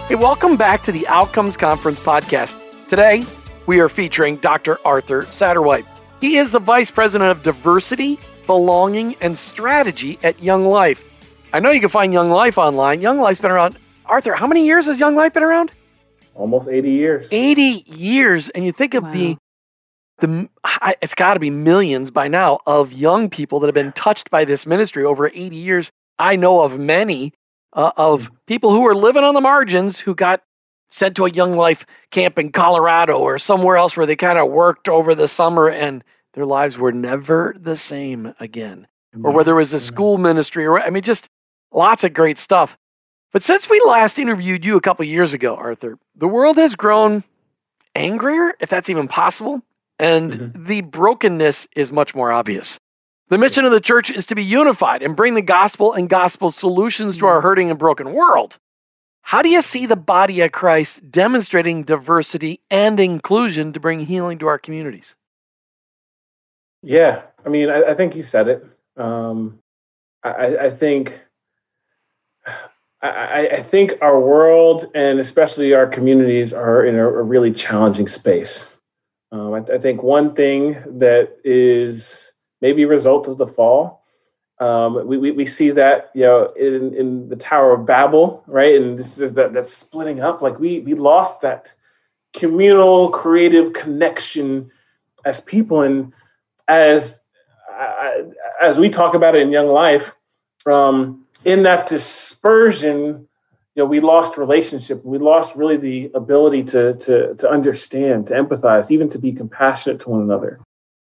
Hey, 0.07 0.15
welcome 0.15 0.57
back 0.57 0.85
to 0.85 0.93
the 0.93 1.09
Outcomes 1.09 1.57
Conference 1.57 1.99
podcast. 1.99 2.57
Today, 2.89 3.25
we 3.67 3.81
are 3.81 3.89
featuring 3.89 4.37
Dr. 4.37 4.79
Arthur 4.85 5.23
Satterwhite. 5.23 5.85
He 6.21 6.37
is 6.37 6.53
the 6.53 6.61
Vice 6.61 6.93
President 6.93 7.33
of 7.33 7.43
Diversity, 7.43 8.17
Belonging, 8.47 9.17
and 9.21 9.37
Strategy 9.37 10.21
at 10.23 10.41
Young 10.41 10.65
Life. 10.65 11.03
I 11.53 11.59
know 11.59 11.73
you 11.73 11.81
can 11.81 11.89
find 11.89 12.13
Young 12.13 12.31
Life 12.31 12.59
online. 12.59 13.01
Young 13.01 13.19
Life's 13.19 13.41
been 13.41 13.51
around. 13.51 13.77
Arthur, 14.07 14.35
how 14.35 14.47
many 14.47 14.67
years 14.67 14.87
has 14.87 15.01
Young 15.01 15.17
Life 15.17 15.35
been 15.35 15.43
around? 15.43 15.73
Almost 16.39 16.69
80 16.69 16.91
years. 16.91 17.29
80 17.33 17.85
years 17.87 18.49
and 18.51 18.65
you 18.65 18.73
think 18.73 18.95
of 18.95 19.03
wow. 19.03 19.13
the 19.13 19.37
the 20.21 20.49
it's 21.01 21.15
got 21.15 21.35
to 21.35 21.41
be 21.41 21.51
millions 21.51 22.11
by 22.11 22.29
now 22.29 22.59
of 22.67 22.93
young 22.93 23.31
people 23.31 23.61
that 23.61 23.67
have 23.67 23.75
been 23.75 23.93
touched 23.93 24.31
by 24.31 24.45
this 24.45 24.67
ministry 24.67 25.05
over 25.05 25.29
80 25.29 25.55
years. 25.55 25.91
I 26.19 26.37
know 26.37 26.63
of 26.63 26.79
many 26.79 27.35
uh, 27.73 27.93
of 27.97 28.31
mm. 28.31 28.37
people 28.47 28.73
who 28.73 28.87
are 28.87 28.95
living 28.95 29.23
on 29.23 29.35
the 29.35 29.41
margins 29.41 30.01
who 30.01 30.15
got 30.15 30.43
sent 30.91 31.17
to 31.17 31.27
a 31.27 31.31
young 31.31 31.55
life 31.55 31.85
camp 32.11 32.39
in 32.39 32.51
colorado 32.51 33.19
or 33.19 33.39
somewhere 33.39 33.77
else 33.77 33.97
where 33.97 34.07
they 34.07 34.17
kind 34.17 34.39
of 34.39 34.51
worked 34.51 34.89
over 34.89 35.15
the 35.15 35.29
summer 35.29 35.69
and 35.69 36.03
their 36.35 36.47
lives 36.47 36.79
were 36.79 36.93
never 36.93 37.55
the 37.59 37.77
same 37.77 38.35
again. 38.41 38.87
Or 39.23 39.33
where 39.33 39.45
there 39.45 39.53
mm-hmm. 39.53 39.59
was 39.59 39.73
a 39.73 39.77
mm-hmm. 39.77 39.87
school 39.87 40.19
ministry 40.19 40.67
or 40.67 40.81
i 40.81 40.91
mean 40.91 41.03
just 41.03 41.29
lots 41.73 42.05
of 42.05 42.13
great 42.13 42.39
stuff 42.39 42.77
but 43.33 43.43
since 43.43 43.69
we 43.69 43.81
last 43.87 44.19
interviewed 44.19 44.65
you 44.65 44.77
a 44.77 44.81
couple 44.81 45.05
years 45.05 45.33
ago, 45.33 45.57
Arthur, 45.57 45.99
the 46.17 46.29
world 46.29 46.57
has 46.57 46.75
grown 46.75 47.25
angrier, 47.95 48.55
if 48.61 48.69
that's 48.69 48.91
even 48.91 49.09
possible, 49.09 49.63
and 49.99 50.33
mm-hmm. 50.33 50.65
the 50.65 50.81
brokenness 50.83 51.69
is 51.77 51.93
much 51.93 52.15
more 52.15 52.33
obvious. 52.33 52.79
The 53.29 53.39
mission 53.39 53.67
of 53.67 53.73
the 53.73 53.81
church 53.81 54.11
is 54.11 54.25
to 54.27 54.35
be 54.35 54.45
unified 54.45 55.03
and 55.03 55.15
bring 55.15 55.35
the 55.35 55.43
gospel 55.43 55.93
and 55.93 56.09
gospel 56.09 56.51
solutions 56.51 57.19
to 57.19 57.27
our 57.27 57.43
hurting 57.43 57.69
and 57.69 57.79
broken 57.79 58.15
world. 58.15 58.59
How 59.21 59.43
do 59.43 59.51
you 59.51 59.61
see 59.61 59.85
the 59.85 59.97
body 59.97 60.41
of 60.41 60.53
Christ 60.53 61.11
demonstrating 61.11 61.83
diversity 61.83 62.61
and 62.71 62.99
inclusion 62.99 63.75
to 63.75 63.81
bring 63.81 64.07
healing 64.07 64.39
to 64.39 64.47
our 64.47 64.59
communities? 64.59 65.15
Yeah, 66.83 67.23
I 67.45 67.51
mean, 67.51 67.69
I, 67.69 67.83
I 67.91 67.95
think 67.95 68.17
you 68.17 68.23
said 68.23 68.49
it. 68.49 68.67
Um, 68.97 69.59
I, 70.23 70.57
I 70.57 70.71
think 70.71 71.21
I, 73.01 73.49
I, 73.53 73.63
think 73.63 73.93
our 74.03 74.19
world 74.19 74.87
and 74.93 75.21
especially 75.21 75.73
our 75.73 75.87
communities 75.87 76.53
are 76.53 76.85
in 76.85 76.97
a, 76.97 77.07
a 77.07 77.23
really 77.23 77.53
challenging 77.53 78.09
space. 78.09 78.77
Um, 79.31 79.55
I, 79.55 79.59
I, 79.59 79.79
think 79.79 80.03
one 80.03 80.35
thing 80.35 80.73
that 80.99 81.37
is 81.45 82.33
maybe 82.61 82.83
a 82.83 82.89
result 82.89 83.29
of 83.29 83.37
the 83.37 83.47
fall, 83.47 84.05
um, 84.59 85.07
we, 85.07 85.17
we, 85.17 85.31
we, 85.31 85.47
see 85.47 85.71
that 85.71 86.11
you 86.13 86.23
know 86.23 86.53
in, 86.55 86.93
in 86.95 87.29
the 87.29 87.37
Tower 87.37 87.75
of 87.75 87.87
Babel, 87.87 88.43
right? 88.49 88.75
And 88.75 88.99
this 88.99 89.17
is 89.19 89.35
that 89.35 89.53
that's 89.53 89.73
splitting 89.73 90.21
up. 90.21 90.43
Like 90.43 90.59
we 90.59 90.81
we 90.81 90.95
lost 90.95 91.43
that 91.43 91.73
communal, 92.33 93.11
creative 93.11 93.73
connection 93.75 94.73
as 95.25 95.41
people, 95.41 95.83
and 95.83 96.13
as 96.67 97.21
as 98.61 98.79
we 98.79 98.89
talk 98.89 99.15
about 99.15 99.37
it 99.37 99.43
in 99.43 99.53
Young 99.53 99.69
Life. 99.69 100.17
Um, 100.67 101.27
in 101.45 101.63
that 101.65 101.87
dispersion, 101.87 103.29
you 103.75 103.85
know, 103.85 103.87
we 103.87 104.01
lost 104.01 104.39
relationship. 104.39 105.05
We 105.05 105.19
lost 105.19 105.55
really 105.57 105.77
the 105.77 106.11
ability 106.15 106.65
to 106.65 106.95
to 106.95 107.35
to 107.37 107.51
understand, 107.51 108.27
to 108.29 108.35
empathize, 108.35 108.91
even 108.91 109.09
to 109.11 109.19
be 109.19 109.33
compassionate 109.33 110.01
to 110.01 110.11
one 110.11 110.23
another. 110.23 110.61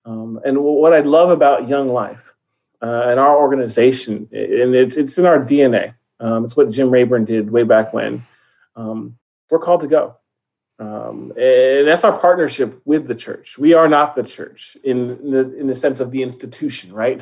Um, 0.06 0.39
and 0.46 0.58
what 0.63 0.94
I 0.94 1.02
love 1.02 1.30
about 1.30 1.67
Young 1.67 1.89
Life 1.89 2.34
uh, 2.82 3.04
and 3.08 3.20
our 3.20 3.38
organization, 3.38 4.30
and 4.32 4.74
it's 4.74 4.98
it's 4.98 5.17
in 5.17 5.26
our 5.26 5.39
DNA. 5.39 5.96
Um, 6.20 6.46
it's 6.46 6.56
what 6.56 6.70
Jim 6.72 6.89
Rayburn 6.89 7.26
did 7.26 7.52
way 7.52 7.63
back 7.63 7.94
when. 7.94 8.26
Um, 8.76 9.17
we're 9.50 9.60
called 9.60 9.82
to 9.82 9.88
go. 9.88 10.15
Um, 10.80 11.32
and 11.38 11.88
that's 11.88 12.04
our 12.04 12.17
partnership 12.17 12.82
with 12.86 13.06
the 13.06 13.13
church. 13.13 13.58
We 13.60 13.74
are 13.74 13.88
not 13.88 14.15
the 14.15 14.24
church 14.24 14.76
in 14.84 15.30
the 15.30 15.56
in 15.56 15.67
the 15.67 15.76
sense 15.76 16.00
of 16.00 16.10
the 16.10 16.24
institution, 16.24 16.91
right? 16.91 17.22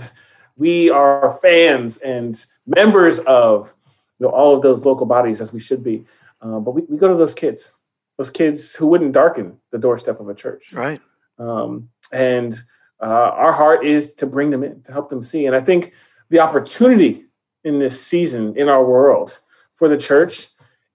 We 0.59 0.89
are 0.89 1.39
fans 1.41 1.97
and 1.99 2.45
members 2.67 3.19
of 3.19 3.73
you 4.19 4.27
know, 4.27 4.33
all 4.33 4.55
of 4.55 4.61
those 4.61 4.85
local 4.85 5.05
bodies 5.05 5.39
as 5.39 5.53
we 5.53 5.59
should 5.59 5.83
be. 5.83 6.03
Uh, 6.41 6.59
but 6.59 6.71
we, 6.71 6.81
we 6.83 6.97
go 6.97 7.07
to 7.07 7.15
those 7.15 7.33
kids, 7.33 7.75
those 8.17 8.29
kids 8.29 8.75
who 8.75 8.85
wouldn't 8.85 9.13
darken 9.13 9.57
the 9.71 9.77
doorstep 9.77 10.19
of 10.19 10.27
a 10.27 10.33
church. 10.33 10.73
Right. 10.73 11.01
Um, 11.37 11.89
and 12.11 12.61
uh, 13.01 13.05
our 13.05 13.53
heart 13.53 13.85
is 13.85 14.13
to 14.15 14.27
bring 14.27 14.49
them 14.49 14.63
in, 14.63 14.81
to 14.83 14.91
help 14.91 15.09
them 15.09 15.23
see. 15.23 15.45
And 15.45 15.55
I 15.55 15.61
think 15.61 15.93
the 16.29 16.39
opportunity 16.39 17.25
in 17.63 17.79
this 17.79 18.01
season 18.01 18.57
in 18.57 18.67
our 18.67 18.83
world 18.83 19.39
for 19.75 19.87
the 19.87 19.97
church 19.97 20.47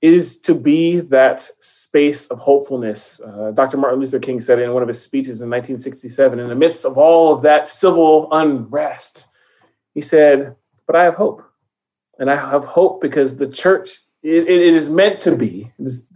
is 0.02 0.38
to 0.42 0.54
be 0.54 1.00
that 1.00 1.40
space 1.40 2.26
of 2.26 2.38
hopefulness. 2.38 3.22
Uh, 3.22 3.52
Dr. 3.52 3.78
Martin 3.78 4.00
Luther 4.00 4.18
King 4.18 4.38
said 4.42 4.58
it 4.58 4.64
in 4.64 4.74
one 4.74 4.82
of 4.82 4.88
his 4.88 5.00
speeches 5.00 5.40
in 5.40 5.48
1967, 5.48 6.38
in 6.38 6.48
the 6.48 6.54
midst 6.54 6.84
of 6.84 6.98
all 6.98 7.32
of 7.32 7.40
that 7.40 7.66
civil 7.66 8.28
unrest, 8.30 9.28
he 9.94 10.00
said, 10.00 10.56
But 10.86 10.96
I 10.96 11.04
have 11.04 11.14
hope. 11.14 11.42
And 12.18 12.30
I 12.30 12.36
have 12.36 12.64
hope 12.64 13.00
because 13.00 13.36
the 13.36 13.48
church, 13.48 13.98
it, 14.22 14.48
it 14.48 14.74
is 14.74 14.88
meant 14.88 15.20
to 15.22 15.36
be, 15.36 15.72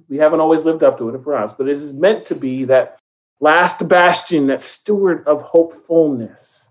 we 0.09 0.19
haven't 0.19 0.41
always 0.41 0.65
lived 0.65 0.83
up 0.83 0.99
to 0.99 1.09
it, 1.09 1.15
if 1.15 1.25
we're 1.25 1.35
honest, 1.35 1.59
but 1.59 1.69
it 1.69 1.73
is 1.73 1.93
meant 1.93 2.25
to 2.27 2.35
be 2.35 2.65
that 2.65 2.99
last 3.41 3.87
bastion, 3.89 4.47
that 4.47 4.63
steward 4.63 5.27
of 5.27 5.43
hopefulness, 5.43 6.71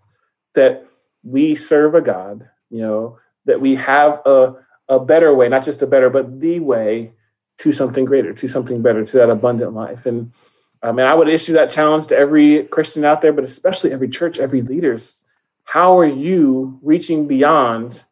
that 0.53 0.85
we 1.23 1.55
serve 1.55 1.95
a 1.95 2.01
God, 2.01 2.49
you 2.69 2.79
know, 2.79 3.19
that 3.45 3.59
we 3.59 3.75
have 3.75 4.21
a, 4.25 4.55
a 4.87 4.99
better 4.99 5.33
way, 5.33 5.49
not 5.49 5.65
just 5.65 5.81
a 5.81 5.87
better, 5.87 6.09
but 6.09 6.39
the 6.39 6.59
way 6.59 7.13
to 7.59 7.71
something 7.71 8.05
greater, 8.05 8.33
to 8.33 8.47
something 8.47 8.81
better, 8.81 9.03
to 9.03 9.17
that 9.17 9.29
abundant 9.29 9.73
life. 9.73 10.05
And 10.05 10.31
I 10.81 10.91
mean, 10.91 11.05
I 11.05 11.13
would 11.13 11.27
issue 11.27 11.53
that 11.53 11.71
challenge 11.71 12.07
to 12.07 12.17
every 12.17 12.63
Christian 12.65 13.03
out 13.03 13.21
there, 13.21 13.33
but 13.33 13.43
especially 13.43 13.91
every 13.91 14.09
church, 14.09 14.39
every 14.39 14.61
leaders. 14.61 15.25
How 15.67 15.99
are 15.99 16.07
you 16.07 16.79
reaching 16.81 17.27
beyond 17.27 18.05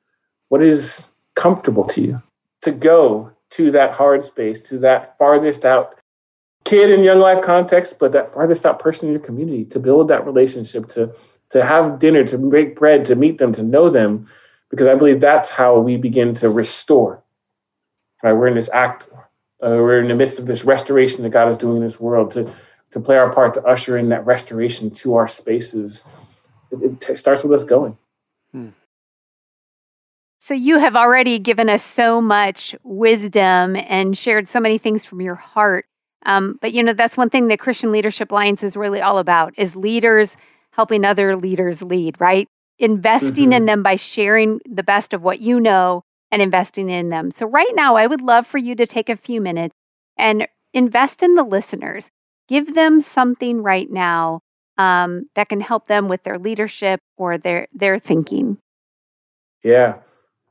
what 0.50 0.62
is 0.62 1.14
comfortable 1.36 1.86
to 1.86 2.02
you 2.02 2.22
to 2.64 2.72
go 2.74 3.32
to 3.52 3.72
that 3.72 3.94
hard 3.94 4.26
space, 4.26 4.60
to 4.68 4.78
that 4.80 5.18
farthest 5.18 5.64
out 5.64 5.98
kid 6.66 6.90
in 6.90 7.02
young 7.02 7.20
life 7.20 7.42
context, 7.42 7.98
but 7.98 8.12
that 8.12 8.34
farthest 8.34 8.66
out 8.66 8.80
person 8.80 9.08
in 9.08 9.14
your 9.14 9.24
community 9.24 9.64
to 9.66 9.80
build 9.80 10.10
that 10.10 10.26
relationship, 10.26 10.90
to 10.90 11.16
to 11.52 11.64
have 11.64 11.98
dinner, 11.98 12.26
to 12.26 12.38
break 12.38 12.76
bread, 12.76 13.06
to 13.06 13.16
meet 13.16 13.38
them, 13.38 13.54
to 13.54 13.64
know 13.64 13.90
them, 13.90 14.28
because 14.70 14.88
I 14.88 14.96
believe 14.96 15.22
that's 15.22 15.52
how 15.52 15.80
we 15.80 15.96
begin 15.96 16.34
to 16.36 16.50
restore. 16.50 17.24
Right, 18.22 18.34
we're 18.34 18.48
in 18.48 18.56
this 18.56 18.70
act, 18.74 19.08
uh, 19.64 19.80
we're 19.80 20.02
in 20.02 20.10
the 20.10 20.16
midst 20.16 20.40
of 20.40 20.46
this 20.46 20.66
restoration 20.66 21.24
that 21.24 21.30
God 21.30 21.50
is 21.50 21.58
doing 21.58 21.78
in 21.78 21.84
this 21.84 22.02
world 22.02 22.32
to 22.32 22.52
to 22.92 23.00
play 23.00 23.16
our 23.16 23.32
part 23.32 23.54
to 23.54 23.64
usher 23.64 23.98
in 23.98 24.10
that 24.10 24.26
restoration 24.26 24.90
to 24.90 25.16
our 25.16 25.30
spaces. 25.30 26.06
It, 26.72 26.84
it 26.84 27.02
t- 27.02 27.16
starts 27.16 27.44
with 27.44 27.54
us 27.54 27.66
going. 27.66 27.98
Hmm. 28.52 28.70
So, 30.40 30.54
you 30.54 30.78
have 30.78 30.96
already 30.96 31.40
given 31.40 31.70
us 31.70 31.84
so 31.84 32.22
much 32.22 32.76
wisdom 32.84 33.76
and 33.76 34.18
shared 34.18 34.48
so 34.48 34.60
many 34.60 34.78
things 34.78 35.04
from 35.04 35.22
your 35.22 35.36
heart. 35.36 35.86
Um, 36.26 36.58
but, 36.62 36.72
you 36.74 36.84
know, 36.84 36.94
that's 36.94 37.18
one 37.18 37.30
thing 37.30 37.48
that 37.48 37.60
Christian 37.60 37.92
Leadership 37.92 38.32
Alliance 38.32 38.64
is 38.64 38.76
really 38.76 39.02
all 39.02 39.18
about 39.18 39.54
is 39.58 39.76
leaders 39.76 40.38
helping 40.72 41.06
other 41.06 41.36
leaders 41.36 41.82
lead, 41.82 42.20
right? 42.20 42.48
Investing 42.78 43.46
mm-hmm. 43.46 43.54
in 43.54 43.66
them 43.66 43.82
by 43.82 43.96
sharing 43.96 44.60
the 44.70 44.84
best 44.84 45.14
of 45.14 45.24
what 45.24 45.40
you 45.40 45.60
know 45.60 46.04
and 46.32 46.42
investing 46.42 46.90
in 46.90 47.10
them. 47.10 47.32
So, 47.32 47.48
right 47.48 47.72
now, 47.74 47.96
I 47.96 48.08
would 48.08 48.22
love 48.22 48.46
for 48.46 48.58
you 48.58 48.76
to 48.76 48.86
take 48.86 49.10
a 49.10 49.18
few 49.18 49.42
minutes 49.42 49.76
and 50.18 50.48
invest 50.74 51.24
in 51.24 51.36
the 51.36 51.44
listeners. 51.44 52.10
Give 52.48 52.76
them 52.76 53.00
something 53.00 53.64
right 53.64 53.90
now 53.90 54.42
um, 54.78 55.30
that 55.36 55.50
can 55.50 55.62
help 55.62 55.88
them 55.88 56.08
with 56.08 56.24
their 56.24 56.38
leadership 56.38 57.00
or 57.18 57.38
their 57.38 57.68
their 57.74 58.00
thinking. 58.00 58.58
Yeah, 59.64 59.96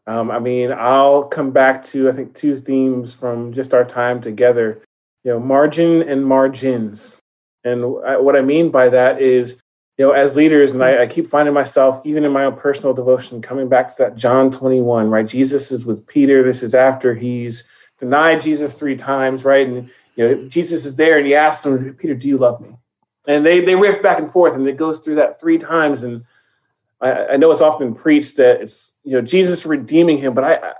um, 0.07 0.31
I 0.31 0.39
mean, 0.39 0.73
I'll 0.73 1.25
come 1.25 1.51
back 1.51 1.85
to 1.87 2.09
I 2.09 2.13
think 2.13 2.35
two 2.35 2.59
themes 2.59 3.15
from 3.15 3.53
just 3.53 3.75
our 3.75 3.85
time 3.85 4.21
together. 4.21 4.83
You 5.23 5.33
know, 5.33 5.41
margin 5.41 6.03
and 6.03 6.27
margins, 6.27 7.19
and 7.65 7.85
I, 8.07 8.19
what 8.19 8.37
I 8.37 8.43
mean 8.43 8.71
by 8.71 8.91
that 8.91 9.23
is, 9.23 9.63
you 9.97 10.05
know, 10.05 10.13
as 10.13 10.37
leaders, 10.37 10.75
and 10.75 10.85
I, 10.85 11.03
I 11.03 11.07
keep 11.07 11.29
finding 11.29 11.55
myself 11.55 12.01
even 12.05 12.25
in 12.25 12.33
my 12.33 12.45
own 12.45 12.57
personal 12.57 12.93
devotion 12.93 13.41
coming 13.41 13.69
back 13.69 13.89
to 13.89 13.95
that 14.03 14.17
John 14.17 14.51
twenty 14.51 14.83
one. 14.83 15.09
Right, 15.09 15.27
Jesus 15.27 15.73
is 15.73 15.87
with 15.87 16.07
Peter. 16.07 16.43
This 16.43 16.63
is 16.63 16.75
after 16.75 17.15
he's 17.15 17.67
denied 17.99 18.43
Jesus 18.43 18.75
three 18.75 18.97
times. 18.97 19.45
Right, 19.47 19.67
and 19.67 19.91
you 20.17 20.29
know, 20.29 20.49
Jesus 20.49 20.85
is 20.85 20.97
there, 20.97 21.17
and 21.17 21.27
he 21.27 21.35
asks 21.35 21.65
him, 21.65 21.95
Peter, 21.95 22.15
do 22.15 22.29
you 22.29 22.39
love 22.39 22.61
me? 22.61 22.77
And 23.27 23.45
they 23.45 23.61
they 23.61 23.75
riff 23.75 24.03
back 24.03 24.19
and 24.19 24.31
forth, 24.31 24.55
and 24.55 24.69
it 24.69 24.77
goes 24.77 24.99
through 24.99 25.15
that 25.17 25.41
three 25.41 25.59
times, 25.59 26.03
and 26.03 26.25
I, 27.01 27.27
I 27.27 27.37
know 27.37 27.51
it's 27.51 27.61
often 27.61 27.95
preached 27.95 28.37
that 28.37 28.61
it's 28.61 28.97
you 29.05 29.13
know 29.13 29.23
Jesus 29.23 29.65
redeeming 29.65 30.19
him, 30.19 30.35
but 30.35 30.45
I 30.45 30.73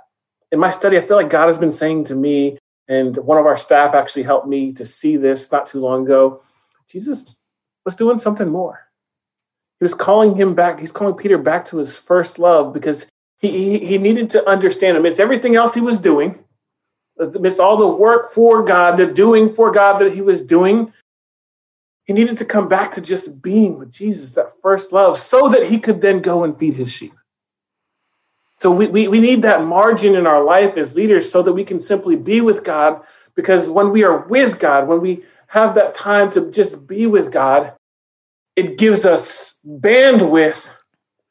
in 0.51 0.59
my 0.59 0.71
study 0.71 0.97
I 0.97 1.05
feel 1.05 1.17
like 1.17 1.29
God 1.29 1.47
has 1.47 1.57
been 1.57 1.71
saying 1.71 2.05
to 2.05 2.15
me, 2.15 2.57
and 2.87 3.17
one 3.17 3.37
of 3.37 3.45
our 3.45 3.57
staff 3.57 3.95
actually 3.95 4.23
helped 4.23 4.47
me 4.47 4.73
to 4.73 4.85
see 4.85 5.17
this 5.17 5.51
not 5.51 5.65
too 5.65 5.79
long 5.79 6.05
ago. 6.05 6.41
Jesus 6.87 7.35
was 7.83 7.95
doing 7.95 8.17
something 8.17 8.49
more. 8.49 8.87
He 9.79 9.83
was 9.83 9.93
calling 9.93 10.35
him 10.35 10.55
back. 10.55 10.79
He's 10.79 10.91
calling 10.91 11.15
Peter 11.15 11.37
back 11.37 11.65
to 11.65 11.77
his 11.77 11.97
first 11.97 12.39
love 12.39 12.73
because 12.73 13.07
he, 13.39 13.79
he, 13.79 13.85
he 13.85 13.97
needed 13.97 14.29
to 14.31 14.47
understand 14.49 14.97
amidst 14.97 15.19
everything 15.19 15.55
else 15.55 15.73
he 15.73 15.81
was 15.81 15.99
doing, 15.99 16.39
amidst 17.19 17.59
all 17.59 17.77
the 17.77 17.87
work 17.87 18.31
for 18.31 18.63
God, 18.63 18.97
the 18.97 19.05
doing 19.05 19.53
for 19.53 19.71
God 19.71 19.99
that 19.99 20.13
he 20.13 20.21
was 20.21 20.45
doing, 20.45 20.93
he 22.05 22.13
needed 22.13 22.37
to 22.37 22.45
come 22.45 22.67
back 22.67 22.91
to 22.91 23.01
just 23.01 23.41
being 23.41 23.77
with 23.79 23.91
Jesus, 23.91 24.33
that 24.33 24.51
first 24.61 24.93
love, 24.93 25.17
so 25.17 25.49
that 25.49 25.67
he 25.67 25.79
could 25.79 26.01
then 26.01 26.21
go 26.21 26.43
and 26.43 26.57
feed 26.57 26.75
his 26.75 26.91
sheep. 26.91 27.13
So 28.59 28.71
we, 28.71 28.87
we, 28.87 29.07
we 29.07 29.19
need 29.19 29.41
that 29.41 29.65
margin 29.65 30.15
in 30.15 30.25
our 30.25 30.43
life 30.43 30.77
as 30.77 30.95
leaders 30.95 31.31
so 31.31 31.41
that 31.41 31.53
we 31.53 31.63
can 31.63 31.79
simply 31.79 32.15
be 32.15 32.41
with 32.41 32.63
God. 32.63 33.01
Because 33.35 33.69
when 33.69 33.91
we 33.91 34.03
are 34.03 34.25
with 34.27 34.59
God, 34.59 34.87
when 34.87 35.01
we 35.01 35.23
have 35.47 35.75
that 35.75 35.93
time 35.93 36.31
to 36.31 36.49
just 36.51 36.87
be 36.87 37.05
with 37.05 37.31
God, 37.31 37.73
it 38.55 38.77
gives 38.77 39.05
us 39.05 39.59
bandwidth 39.67 40.73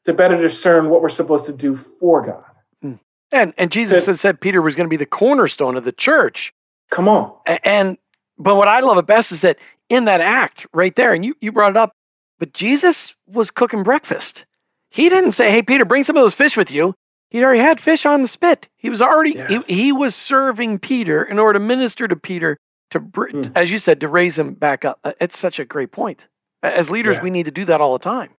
to 0.03 0.13
better 0.13 0.39
discern 0.39 0.89
what 0.89 1.01
we're 1.01 1.09
supposed 1.09 1.47
to 1.47 1.53
do 1.53 1.75
for 1.75 2.21
God. 2.21 2.43
Hmm. 2.81 2.93
And 3.31 3.53
and 3.57 3.71
Jesus 3.71 4.05
has 4.05 4.21
said 4.21 4.39
Peter 4.39 4.61
was 4.61 4.75
going 4.75 4.85
to 4.85 4.89
be 4.89 4.97
the 4.97 5.05
cornerstone 5.07 5.75
of 5.75 5.83
the 5.83 5.91
church. 5.91 6.53
Come 6.91 7.07
on. 7.07 7.33
And 7.63 7.97
but 8.37 8.55
what 8.55 8.67
I 8.67 8.81
love 8.81 8.97
it 8.97 9.07
best 9.07 9.31
is 9.31 9.41
that 9.41 9.57
in 9.89 10.05
that 10.05 10.21
act 10.21 10.65
right 10.73 10.95
there, 10.95 11.13
and 11.13 11.25
you, 11.25 11.35
you 11.41 11.51
brought 11.51 11.71
it 11.71 11.77
up, 11.77 11.93
but 12.39 12.53
Jesus 12.53 13.13
was 13.27 13.51
cooking 13.51 13.83
breakfast. 13.83 14.45
He 14.89 15.09
didn't 15.09 15.33
say, 15.33 15.51
Hey, 15.51 15.61
Peter, 15.61 15.85
bring 15.85 16.03
some 16.03 16.15
of 16.17 16.23
those 16.23 16.35
fish 16.35 16.57
with 16.57 16.71
you. 16.71 16.95
He'd 17.29 17.43
already 17.43 17.59
had 17.59 17.81
fish 17.81 18.05
on 18.05 18.21
the 18.21 18.27
spit. 18.27 18.67
He 18.77 18.89
was 18.89 19.01
already, 19.01 19.33
yes. 19.35 19.65
he, 19.65 19.75
he, 19.75 19.91
was 19.91 20.15
serving 20.15 20.79
Peter 20.79 21.23
in 21.23 21.37
order 21.39 21.59
to 21.59 21.65
minister 21.65 22.07
to 22.07 22.15
Peter, 22.15 22.57
to, 22.91 22.99
mm. 22.99 23.51
as 23.55 23.71
you 23.71 23.79
said, 23.79 23.99
to 24.01 24.07
raise 24.07 24.37
him 24.37 24.53
back 24.53 24.85
up. 24.85 24.99
Uh, 25.03 25.13
it's 25.19 25.37
such 25.37 25.59
a 25.59 25.65
great 25.65 25.91
point. 25.91 26.27
As 26.63 26.89
leaders, 26.89 27.15
yeah. 27.17 27.23
we 27.23 27.29
need 27.29 27.43
to 27.45 27.51
do 27.51 27.65
that 27.65 27.81
all 27.81 27.93
the 27.93 28.03
time. 28.03 28.29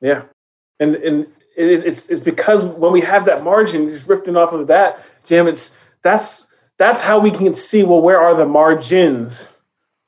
Yeah. 0.00 0.22
And, 0.78 0.94
and 0.96 1.26
it, 1.56 1.84
it's, 1.84 2.08
it's 2.08 2.20
because 2.20 2.64
when 2.64 2.92
we 2.92 3.00
have 3.00 3.24
that 3.24 3.42
margin, 3.42 3.88
just 3.88 4.06
ripping 4.06 4.36
off 4.36 4.52
of 4.52 4.66
that, 4.68 5.04
Jim, 5.24 5.48
it's, 5.48 5.76
that's, 6.02 6.46
that's 6.78 7.02
how 7.02 7.18
we 7.18 7.30
can 7.30 7.54
see, 7.54 7.82
well, 7.82 8.00
where 8.00 8.20
are 8.20 8.34
the 8.36 8.46
margins 8.46 9.51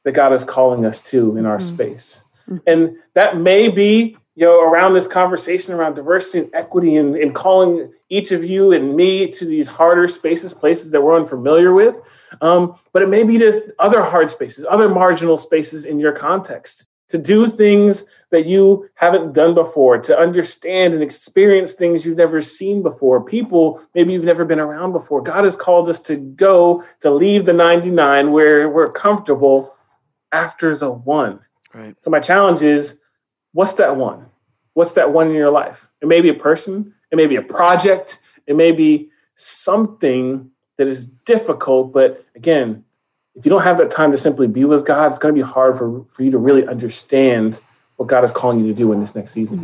that 0.05 0.13
God 0.13 0.33
is 0.33 0.45
calling 0.45 0.85
us 0.85 1.01
to 1.11 1.37
in 1.37 1.47
our 1.47 1.59
mm-hmm. 1.59 1.75
space. 1.75 2.25
Mm-hmm. 2.49 2.59
And 2.67 2.97
that 3.15 3.37
may 3.37 3.69
be 3.69 4.17
you 4.37 4.45
know, 4.45 4.61
around 4.61 4.95
this 4.95 5.07
conversation 5.07 5.75
around 5.75 5.95
diversity 5.95 6.41
and 6.41 6.55
equity 6.55 6.97
and, 6.97 7.15
and 7.15 7.35
calling 7.35 7.93
each 8.09 8.33
of 8.33 8.45
you 8.45 8.73
and 8.73 8.97
me 8.97 9.29
to 9.31 9.45
these 9.45 9.69
harder 9.69 10.09
spaces, 10.09 10.53
places 10.53 10.91
that 10.91 11.01
we're 11.01 11.17
unfamiliar 11.17 11.73
with. 11.73 11.97
Um, 12.41 12.77
but 12.93 13.03
it 13.03 13.09
may 13.09 13.23
be 13.23 13.39
just 13.39 13.59
other 13.79 14.03
hard 14.03 14.29
spaces, 14.29 14.67
other 14.69 14.89
marginal 14.89 15.37
spaces 15.37 15.85
in 15.85 16.01
your 16.01 16.13
context 16.13 16.89
to 17.11 17.19
do 17.19 17.47
things 17.47 18.07
that 18.31 18.47
you 18.47 18.89
haven't 18.95 19.35
done 19.35 19.55
before, 19.55 19.99
to 19.99 20.19
understand 20.19 20.95
and 20.95 21.03
experience 21.03 21.75
things 21.75 22.05
you've 22.05 22.17
never 22.17 22.41
seen 22.41 22.83
before, 22.83 23.23
people 23.23 23.81
maybe 23.95 24.13
you've 24.13 24.25
never 24.25 24.45
been 24.45 24.59
around 24.59 24.91
before. 24.91 25.23
God 25.23 25.45
has 25.45 25.55
called 25.55 25.89
us 25.89 26.01
to 26.01 26.17
go, 26.17 26.83
to 27.01 27.11
leave 27.11 27.45
the 27.45 27.53
99 27.53 28.33
where 28.33 28.69
we're 28.69 28.91
comfortable 28.91 29.75
after 30.35 30.77
the 30.77 30.91
one. 30.91 31.39
Right. 31.73 31.97
So 32.01 32.11
my 32.11 32.21
challenge 32.21 32.63
is 32.63 32.99
what's 33.53 33.75
that 33.75 33.97
one? 33.97 34.27
What's 34.75 34.93
that 34.93 35.13
one 35.13 35.29
in 35.29 35.35
your 35.35 35.51
life? 35.51 35.89
It 36.03 36.09
may 36.09 36.21
be 36.21 36.29
a 36.29 36.35
person, 36.35 36.93
it 37.11 37.17
may 37.17 37.27
be 37.27 37.37
a 37.37 37.43
project, 37.43 38.21
it 38.47 38.57
may 38.57 38.73
be 38.73 39.11
something 39.37 40.51
that 40.77 40.89
is 40.89 41.07
difficult, 41.07 41.93
but 41.93 42.25
again, 42.35 42.85
if 43.37 43.45
you 43.45 43.51
don't 43.51 43.63
have 43.63 43.79
that 43.79 43.91
time 43.91 44.13
to 44.13 44.19
simply 44.19 44.47
be 44.47 44.65
with 44.65 44.85
God, 44.85 45.11
it's 45.11 45.19
going 45.19 45.35
to 45.35 45.41
be 45.41 45.49
hard 45.49 45.79
for, 45.79 46.05
for 46.11 46.23
you 46.23 46.31
to 46.31 46.39
really 46.39 46.67
understand 46.67 47.61
what 47.97 48.09
God 48.09 48.25
is 48.25 48.33
calling 48.33 48.61
you 48.61 48.67
to 48.67 48.75
do 48.75 48.93
in 48.93 49.01
this 49.01 49.15
next 49.15 49.33
season. 49.33 49.59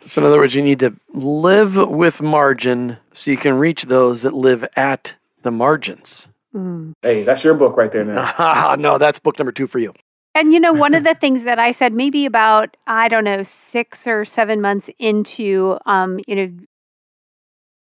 Mm. 0.00 0.08
So, 0.08 0.20
in 0.20 0.26
other 0.26 0.38
words, 0.38 0.54
you 0.54 0.62
need 0.62 0.80
to 0.80 0.94
live 1.12 1.76
with 1.76 2.20
margin 2.20 2.96
so 3.12 3.30
you 3.30 3.36
can 3.36 3.58
reach 3.58 3.84
those 3.84 4.22
that 4.22 4.34
live 4.34 4.66
at 4.76 5.14
the 5.42 5.50
margins. 5.50 6.28
Mm. 6.54 6.92
Hey, 7.02 7.24
that's 7.24 7.44
your 7.44 7.54
book 7.54 7.76
right 7.76 7.92
there 7.92 8.04
now. 8.04 8.74
no, 8.78 8.98
that's 8.98 9.18
book 9.18 9.38
number 9.38 9.52
two 9.52 9.66
for 9.66 9.78
you. 9.78 9.92
And 10.34 10.52
you 10.52 10.60
know, 10.60 10.72
one 10.72 10.94
of 10.94 11.04
the 11.04 11.14
things 11.14 11.44
that 11.44 11.58
I 11.58 11.70
said, 11.72 11.92
maybe 11.92 12.26
about 12.26 12.76
I 12.86 13.08
don't 13.08 13.24
know 13.24 13.42
six 13.42 14.06
or 14.06 14.24
seven 14.24 14.60
months 14.60 14.90
into, 14.98 15.78
um, 15.86 16.18
you 16.26 16.34
know, 16.36 16.50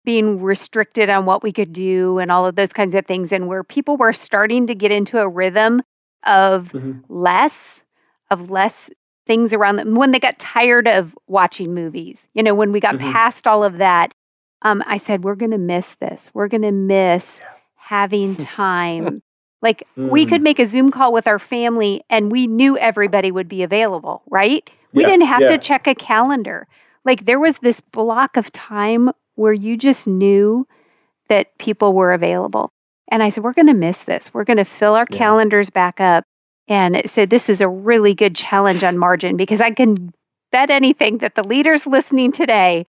being 0.06 0.42
restricted 0.42 1.10
on 1.10 1.26
what 1.26 1.44
we 1.44 1.52
could 1.52 1.74
do 1.74 2.18
and 2.20 2.32
all 2.32 2.46
of 2.46 2.56
those 2.56 2.72
kinds 2.72 2.96
of 2.96 3.06
things, 3.06 3.32
and 3.32 3.48
where 3.48 3.64
people 3.64 3.98
were 3.98 4.14
starting 4.14 4.68
to 4.68 4.76
get 4.76 4.92
into 4.92 5.20
a 5.20 5.28
rhythm 5.28 5.82
of 6.26 6.72
Mhm. 6.74 7.04
less, 7.10 7.84
of 8.32 8.50
less 8.50 8.90
things 9.26 9.52
around 9.52 9.76
them 9.76 9.96
when 9.96 10.12
they 10.12 10.20
got 10.20 10.40
tired 10.40 10.88
of 10.88 11.18
watching 11.28 11.74
movies. 11.74 12.28
You 12.34 12.44
know, 12.44 12.56
when 12.56 12.72
we 12.72 12.80
got 12.80 12.96
Mhm. 12.96 13.12
past 13.14 13.46
all 13.46 13.64
of 13.64 13.78
that, 13.80 14.14
um, 14.62 14.82
I 14.88 14.96
said, 14.98 15.24
we're 15.24 15.36
going 15.36 15.52
to 15.52 15.58
miss 15.58 15.96
this. 15.96 16.32
We're 16.34 16.48
going 16.48 16.62
to 16.62 16.72
miss 16.72 17.42
having 17.76 18.36
time. 18.38 19.22
Like 19.68 19.86
we 19.98 20.26
Mm. 20.26 20.30
could 20.30 20.42
make 20.42 20.60
a 20.60 20.66
Zoom 20.66 20.92
call 20.92 21.12
with 21.12 21.28
our 21.28 21.40
family 21.40 22.02
and 22.10 22.32
we 22.32 22.48
knew 22.48 22.78
everybody 22.78 23.32
would 23.32 23.50
be 23.50 23.64
available, 23.64 24.22
right? 24.30 24.70
We 24.94 25.04
Yeah, 25.04 25.10
didn't 25.10 25.28
have 25.28 25.42
yeah. 25.42 25.48
to 25.50 25.58
check 25.58 25.88
a 25.88 25.96
calendar. 25.96 26.68
Like 27.04 27.26
there 27.26 27.40
was 27.40 27.58
this 27.60 27.82
block 27.82 28.38
of 28.38 28.52
time 28.54 29.12
where 29.36 29.54
you 29.54 29.76
just 29.78 30.08
knew 30.08 30.66
that 31.30 31.58
people 31.58 31.94
were 31.94 32.14
available. 32.14 32.72
And 33.10 33.22
I 33.22 33.30
said, 33.30 33.44
we're 33.44 33.54
going 33.54 33.68
to 33.68 33.74
miss 33.74 34.04
this. 34.04 34.34
We're 34.34 34.46
going 34.46 34.58
to 34.58 34.66
fill 34.66 34.96
our 34.96 35.06
Yeah. 35.10 35.18
calendars 35.18 35.70
back 35.70 36.00
up. 36.00 36.24
And 36.70 37.02
so 37.06 37.26
this 37.26 37.50
is 37.50 37.62
a 37.62 37.68
really 37.68 38.14
good 38.14 38.36
challenge 38.36 38.84
on 38.84 38.98
margin 38.98 39.36
because 39.36 39.62
I 39.62 39.72
can 39.72 40.14
bet 40.52 40.70
anything 40.72 41.18
that 41.20 41.36
the 41.36 41.44
leaders 41.44 41.86
listening 41.86 42.32
today 42.32 42.86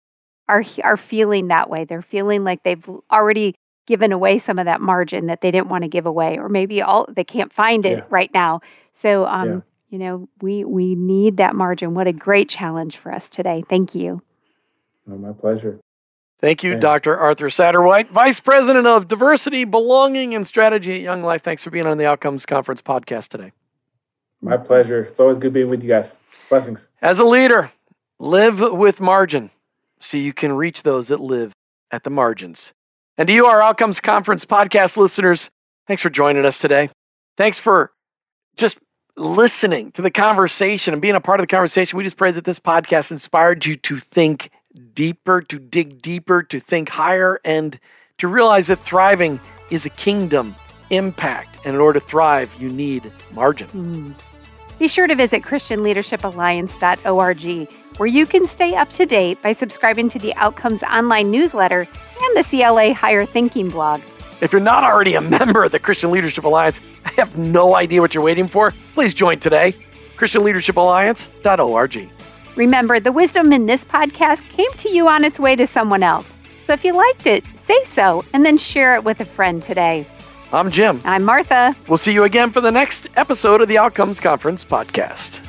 are 0.48 0.64
are 0.84 0.96
feeling 0.98 1.48
that 1.48 1.68
way. 1.70 1.84
They're 1.84 2.02
feeling 2.02 2.44
like 2.44 2.62
they've 2.64 2.86
already 3.10 3.54
given 3.86 4.12
away 4.12 4.38
some 4.38 4.58
of 4.58 4.64
that 4.66 4.80
margin 4.80 5.26
that 5.26 5.40
they 5.40 5.50
didn't 5.50 5.68
want 5.68 5.82
to 5.82 5.88
give 5.88 6.06
away, 6.06 6.38
or 6.38 6.48
maybe 6.48 6.82
all 6.82 7.06
they 7.08 7.24
can't 7.24 7.52
find 7.52 7.86
it 7.86 7.98
Yeah. 7.98 8.04
right 8.10 8.32
now. 8.34 8.60
So, 8.92 9.26
um, 9.26 9.48
Yeah. 9.48 9.60
you 9.90 9.98
know, 9.98 10.28
we 10.42 10.64
we 10.64 10.94
need 10.94 11.36
that 11.38 11.54
margin. 11.54 11.94
What 11.94 12.06
a 12.06 12.12
great 12.12 12.48
challenge 12.48 12.96
for 12.96 13.12
us 13.12 13.28
today. 13.28 13.62
Thank 13.68 13.94
you. 13.94 14.22
Oh, 15.10 15.16
my 15.16 15.32
pleasure. 15.32 15.78
Thank 16.40 16.62
you, 16.62 16.72
Yeah. 16.72 16.80
Dr. 16.80 17.16
Arthur 17.16 17.48
Satterwhite, 17.48 18.10
Vice 18.10 18.40
President 18.40 18.86
of 18.86 19.08
Diversity, 19.08 19.64
Belonging, 19.64 20.34
and 20.34 20.46
Strategy 20.46 20.96
at 20.96 21.00
Young 21.00 21.22
Life. 21.22 21.42
Thanks 21.42 21.62
for 21.62 21.70
being 21.70 21.86
on 21.86 21.96
the 21.96 22.04
Outcomes 22.06 22.44
Conference 22.44 22.82
podcast 22.82 23.28
today. 23.28 23.52
My 24.42 24.58
pleasure. 24.58 25.04
It's 25.04 25.18
always 25.18 25.38
good 25.38 25.54
being 25.54 25.70
with 25.70 25.82
you 25.82 25.88
guys. 25.88 26.18
Blessings. 26.50 26.90
As 27.00 27.18
a 27.18 27.24
leader, 27.24 27.72
live 28.18 28.60
with 28.60 29.00
margin 29.00 29.50
so 29.98 30.18
you 30.18 30.34
can 30.34 30.52
reach 30.52 30.82
those 30.82 31.08
that 31.08 31.20
live 31.20 31.52
at 31.90 32.04
the 32.04 32.10
margins. 32.10 32.74
And 33.18 33.26
to 33.28 33.32
you, 33.32 33.46
our 33.46 33.62
Outcomes 33.62 33.98
Conference 33.98 34.44
podcast 34.44 34.98
listeners, 34.98 35.48
thanks 35.86 36.02
for 36.02 36.10
joining 36.10 36.44
us 36.44 36.58
today. 36.58 36.90
Thanks 37.38 37.58
for 37.58 37.90
just 38.56 38.76
listening 39.16 39.90
to 39.92 40.02
the 40.02 40.10
conversation 40.10 40.92
and 40.92 41.00
being 41.00 41.14
a 41.14 41.20
part 41.20 41.40
of 41.40 41.44
the 41.44 41.48
conversation. 41.48 41.96
We 41.96 42.04
just 42.04 42.18
pray 42.18 42.30
that 42.30 42.44
this 42.44 42.60
podcast 42.60 43.10
inspired 43.10 43.64
you 43.64 43.74
to 43.76 43.98
think 43.98 44.50
deeper, 44.92 45.40
to 45.40 45.58
dig 45.58 46.02
deeper, 46.02 46.42
to 46.42 46.60
think 46.60 46.90
higher, 46.90 47.40
and 47.42 47.80
to 48.18 48.28
realize 48.28 48.66
that 48.66 48.80
thriving 48.80 49.40
is 49.70 49.86
a 49.86 49.90
kingdom 49.90 50.54
impact. 50.90 51.56
And 51.64 51.74
in 51.74 51.80
order 51.80 51.98
to 51.98 52.06
thrive, 52.06 52.54
you 52.60 52.68
need 52.68 53.10
margin. 53.32 53.68
Mm. 53.68 54.12
Be 54.78 54.88
sure 54.88 55.06
to 55.06 55.14
visit 55.14 55.42
ChristianLeadershipAlliance.org, 55.42 57.68
where 57.98 58.06
you 58.06 58.26
can 58.26 58.46
stay 58.46 58.74
up 58.74 58.90
to 58.90 59.06
date 59.06 59.40
by 59.42 59.52
subscribing 59.52 60.08
to 60.10 60.18
the 60.18 60.34
Outcomes 60.34 60.82
online 60.82 61.30
newsletter 61.30 61.80
and 62.22 62.36
the 62.36 62.44
CLA 62.44 62.92
Higher 62.94 63.24
Thinking 63.26 63.70
blog. 63.70 64.00
If 64.40 64.52
you're 64.52 64.60
not 64.60 64.84
already 64.84 65.14
a 65.14 65.20
member 65.20 65.64
of 65.64 65.72
the 65.72 65.78
Christian 65.78 66.10
Leadership 66.10 66.44
Alliance, 66.44 66.80
I 67.04 67.10
have 67.12 67.38
no 67.38 67.74
idea 67.74 68.00
what 68.00 68.14
you're 68.14 68.24
waiting 68.24 68.48
for. 68.48 68.72
Please 68.94 69.14
join 69.14 69.38
today. 69.40 69.74
ChristianLeadershipAlliance.org. 70.16 72.10
Remember, 72.56 73.00
the 73.00 73.12
wisdom 73.12 73.52
in 73.52 73.66
this 73.66 73.84
podcast 73.84 74.42
came 74.50 74.70
to 74.72 74.88
you 74.90 75.08
on 75.08 75.24
its 75.24 75.38
way 75.38 75.56
to 75.56 75.66
someone 75.66 76.02
else. 76.02 76.36
So 76.66 76.72
if 76.72 76.84
you 76.84 76.94
liked 76.94 77.26
it, 77.26 77.44
say 77.64 77.82
so 77.84 78.24
and 78.32 78.44
then 78.44 78.56
share 78.56 78.94
it 78.94 79.04
with 79.04 79.20
a 79.20 79.24
friend 79.24 79.62
today. 79.62 80.06
I'm 80.52 80.70
Jim. 80.70 81.00
I'm 81.04 81.24
Martha. 81.24 81.76
We'll 81.88 81.98
see 81.98 82.12
you 82.12 82.24
again 82.24 82.50
for 82.50 82.60
the 82.60 82.70
next 82.70 83.08
episode 83.16 83.60
of 83.60 83.68
the 83.68 83.78
Outcomes 83.78 84.20
Conference 84.20 84.64
podcast. 84.64 85.45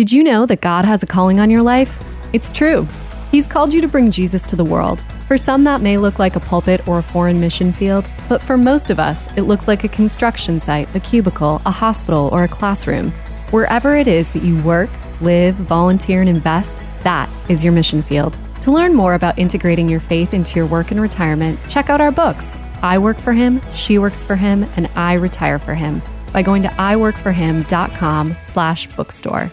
Did 0.00 0.12
you 0.12 0.24
know 0.24 0.46
that 0.46 0.62
God 0.62 0.86
has 0.86 1.02
a 1.02 1.06
calling 1.06 1.40
on 1.40 1.50
your 1.50 1.60
life? 1.60 2.02
It's 2.32 2.52
true. 2.52 2.88
He's 3.30 3.46
called 3.46 3.74
you 3.74 3.82
to 3.82 3.86
bring 3.86 4.10
Jesus 4.10 4.46
to 4.46 4.56
the 4.56 4.64
world. 4.64 5.02
For 5.28 5.36
some, 5.36 5.62
that 5.64 5.82
may 5.82 5.98
look 5.98 6.18
like 6.18 6.36
a 6.36 6.40
pulpit 6.40 6.88
or 6.88 7.00
a 7.00 7.02
foreign 7.02 7.38
mission 7.38 7.70
field, 7.70 8.08
but 8.26 8.40
for 8.40 8.56
most 8.56 8.88
of 8.88 8.98
us, 8.98 9.28
it 9.36 9.42
looks 9.42 9.68
like 9.68 9.84
a 9.84 9.88
construction 9.88 10.58
site, 10.58 10.88
a 10.96 11.00
cubicle, 11.00 11.60
a 11.66 11.70
hospital, 11.70 12.30
or 12.32 12.44
a 12.44 12.48
classroom. 12.48 13.10
Wherever 13.50 13.94
it 13.94 14.08
is 14.08 14.30
that 14.30 14.42
you 14.42 14.62
work, 14.62 14.88
live, 15.20 15.54
volunteer, 15.56 16.20
and 16.20 16.30
invest, 16.30 16.80
that 17.02 17.28
is 17.50 17.62
your 17.62 17.74
mission 17.74 18.00
field. 18.00 18.38
To 18.62 18.72
learn 18.72 18.94
more 18.94 19.12
about 19.12 19.38
integrating 19.38 19.86
your 19.86 20.00
faith 20.00 20.32
into 20.32 20.56
your 20.56 20.66
work 20.66 20.92
and 20.92 21.00
retirement, 21.02 21.60
check 21.68 21.90
out 21.90 22.00
our 22.00 22.10
books 22.10 22.58
I 22.80 22.96
Work 22.96 23.18
for 23.18 23.34
Him, 23.34 23.60
She 23.74 23.98
Works 23.98 24.24
for 24.24 24.36
Him, 24.36 24.64
and 24.78 24.86
I 24.96 25.12
Retire 25.12 25.58
for 25.58 25.74
Him 25.74 26.00
by 26.32 26.40
going 26.40 26.62
to 26.62 26.68
iworkforhim.com 26.70 28.36
slash 28.44 28.86
bookstore. 28.96 29.52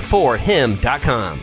four 0.00 0.36
him.com. 0.36 1.40